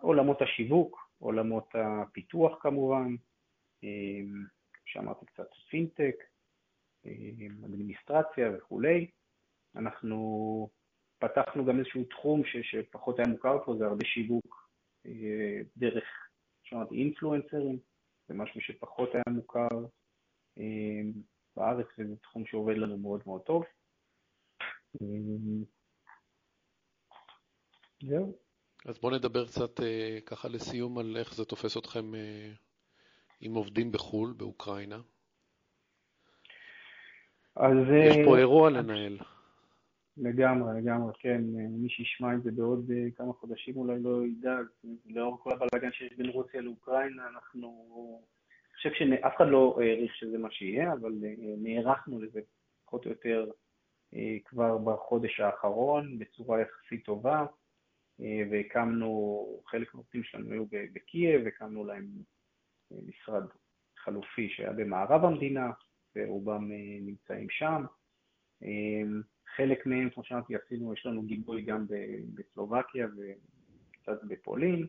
עולמות 0.00 0.42
השיווק, 0.42 1.10
עולמות 1.18 1.68
הפיתוח 1.74 2.62
כמובן, 2.62 3.14
שאמרתי 4.84 5.26
קצת 5.26 5.48
פינטק, 5.70 6.14
אדמיניסטרציה 7.64 8.50
וכולי. 8.56 9.10
אנחנו 9.76 10.68
פתחנו 11.18 11.64
גם 11.64 11.78
איזשהו 11.78 12.04
תחום 12.04 12.44
ש, 12.44 12.56
שפחות 12.62 13.18
היה 13.18 13.28
מוכר 13.28 13.64
פה, 13.64 13.74
זה 13.78 13.86
הרבה 13.86 14.04
שיווק 14.04 14.68
דרך, 15.76 16.04
שאמרתי, 16.62 16.94
אינפלואנסרים, 16.94 17.78
זה 18.28 18.34
משהו 18.34 18.60
שפחות 18.60 19.14
היה 19.14 19.22
מוכר 19.28 19.68
בארץ, 21.56 21.86
וזה 21.98 22.16
תחום 22.16 22.46
שעובד 22.46 22.76
לנו 22.76 22.98
מאוד 22.98 23.20
מאוד 23.26 23.40
טוב. 23.42 23.64
זהו. 28.02 28.38
אז 28.86 28.98
בואו 28.98 29.16
נדבר 29.16 29.46
קצת 29.46 29.80
אה, 29.80 30.18
ככה 30.26 30.48
לסיום 30.48 30.98
על 30.98 31.16
איך 31.16 31.34
זה 31.34 31.44
תופס 31.44 31.76
אתכם 31.76 32.14
אה, 32.14 32.50
עם 33.40 33.54
עובדים 33.54 33.92
בחו"ל, 33.92 34.34
באוקראינה. 34.36 35.00
אז... 37.56 37.76
יש 38.08 38.16
פה 38.24 38.34
אה, 38.34 38.38
אירוע 38.38 38.70
לנהל. 38.70 39.18
לגמרי, 40.18 40.80
לגמרי, 40.80 41.12
כן. 41.18 41.40
מי 41.70 41.88
שישמע 41.88 42.34
את 42.34 42.42
זה 42.42 42.50
בעוד 42.50 42.90
כמה 43.16 43.32
חודשים 43.32 43.76
אולי 43.76 44.02
לא 44.02 44.26
ידע, 44.26 44.56
לאור 45.06 45.38
כל 45.42 45.50
הבלאגן 45.52 45.92
שיש 45.92 46.12
בין 46.12 46.28
רוסיה 46.28 46.60
לאוקראינה, 46.60 47.28
אנחנו... 47.28 47.88
אני 48.68 48.76
חושב 48.76 48.90
שאף 48.92 49.36
אחד 49.36 49.46
לא 49.48 49.78
העריך 49.80 50.14
שזה 50.14 50.38
מה 50.38 50.50
שיהיה, 50.50 50.92
אבל 50.92 51.12
נערכנו 51.58 52.20
לזה 52.20 52.40
פחות 52.84 53.04
או 53.04 53.10
יותר 53.10 53.50
כבר 54.44 54.78
בחודש 54.78 55.40
האחרון 55.40 56.18
בצורה 56.18 56.60
יחסית 56.60 57.04
טובה. 57.04 57.46
אה, 58.20 58.42
והקמנו, 58.50 59.46
חלק 59.66 59.94
מהעובדים 59.94 60.22
שלנו 60.22 60.52
היו 60.52 60.64
בקייב, 60.92 61.46
הקמנו 61.46 61.84
להם 61.84 62.06
אה, 62.92 62.96
משרד 63.06 63.42
חלופי 63.96 64.48
שהיה 64.50 64.72
במערב 64.72 65.24
המדינה, 65.24 65.70
ורובם 66.16 66.72
אה, 66.72 66.98
נמצאים 67.00 67.50
שם. 67.50 67.84
חלק 69.56 69.86
מהם, 69.86 70.10
כמו 70.10 70.24
שאמרתי, 70.24 70.54
עשינו, 70.56 70.92
יש 70.92 71.06
לנו 71.06 71.22
גיבוי 71.22 71.62
גם 71.62 71.86
בסלובקיה 72.34 73.06
וקצת 73.16 74.24
בפולין, 74.24 74.86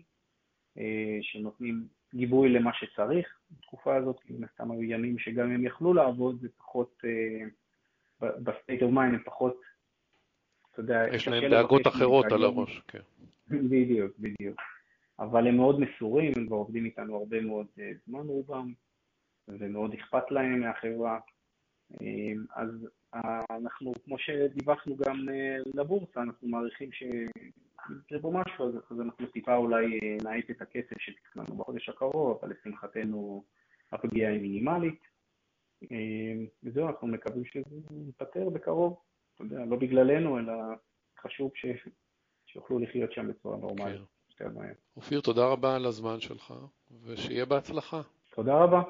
שנותנים 1.21 1.87
גיבוי 2.15 2.49
למה 2.49 2.71
שצריך 2.73 3.39
בתקופה 3.51 3.95
הזאת, 3.95 4.19
כי 4.19 4.33
מן 4.33 4.43
הסתם 4.43 4.71
היו 4.71 4.83
ימים 4.83 5.19
שגם 5.19 5.51
הם 5.51 5.65
יכלו 5.65 5.93
לעבוד, 5.93 6.41
זה 6.41 6.47
פחות, 6.57 7.01
ב-state 8.21 8.81
of 8.81 8.93
mind 8.93 9.13
הם 9.13 9.23
פחות 9.25 9.61
אתה 10.71 10.79
יודע... 10.79 11.05
יש 11.15 11.27
להם 11.27 11.51
דאגות 11.51 11.87
אחרות 11.87 12.31
על 12.31 12.43
הראש, 12.43 12.81
כן. 12.87 12.99
בדיוק, 13.69 14.11
בדיוק. 14.19 14.61
אבל 15.19 15.47
הם 15.47 15.55
מאוד 15.55 15.79
מסורים, 15.79 16.31
הם 16.35 16.47
כבר 16.47 16.55
עובדים 16.55 16.85
איתנו 16.85 17.15
הרבה 17.17 17.41
מאוד 17.41 17.67
אה, 17.79 17.91
זמן 18.07 18.27
רובם, 18.27 18.73
ומאוד 19.47 19.93
אכפת 19.93 20.31
להם 20.31 20.59
מהחברה. 20.59 21.19
אה, 22.01 22.31
אז 22.55 22.69
אנחנו, 23.49 23.93
כמו 24.05 24.19
שדיווחנו 24.19 24.97
גם 24.97 25.29
אה, 25.29 25.57
לבורסה, 25.73 26.21
אנחנו 26.21 26.47
מעריכים 26.47 26.91
שיקרה 26.91 28.19
פה 28.21 28.31
משהו, 28.31 28.65
אז 28.89 29.01
אנחנו 29.01 29.27
טיפה 29.27 29.55
אולי 29.55 29.99
נאיט 30.23 30.49
את 30.51 30.61
הכסף 30.61 30.99
שתכננו 30.99 31.57
בחודש 31.57 31.89
הקרוב, 31.89 32.39
אבל 32.41 32.51
לשמחתנו 32.51 33.43
הפגיעה 33.91 34.31
היא 34.31 34.41
מינימלית. 34.41 34.99
וזהו, 36.63 36.87
אנחנו 36.87 37.07
מקווים 37.07 37.45
שזה 37.45 37.95
ייפתר 38.05 38.49
בקרוב. 38.49 38.99
אתה 39.35 39.43
יודע, 39.43 39.65
לא 39.65 39.77
בגללנו, 39.77 40.39
אלא 40.39 40.53
חשוב 41.21 41.51
ש... 41.55 41.65
שיוכלו 42.45 42.79
לחיות 42.79 43.13
שם 43.13 43.27
בצורה 43.27 43.57
נורמלית. 43.57 44.01
כן. 44.37 44.49
אופיר, 44.97 45.21
תודה 45.21 45.45
רבה 45.45 45.75
על 45.75 45.85
הזמן 45.85 46.19
שלך, 46.19 46.53
ושיהיה 47.03 47.45
בהצלחה. 47.45 48.01
תודה 48.35 48.53
רבה. 48.53 48.81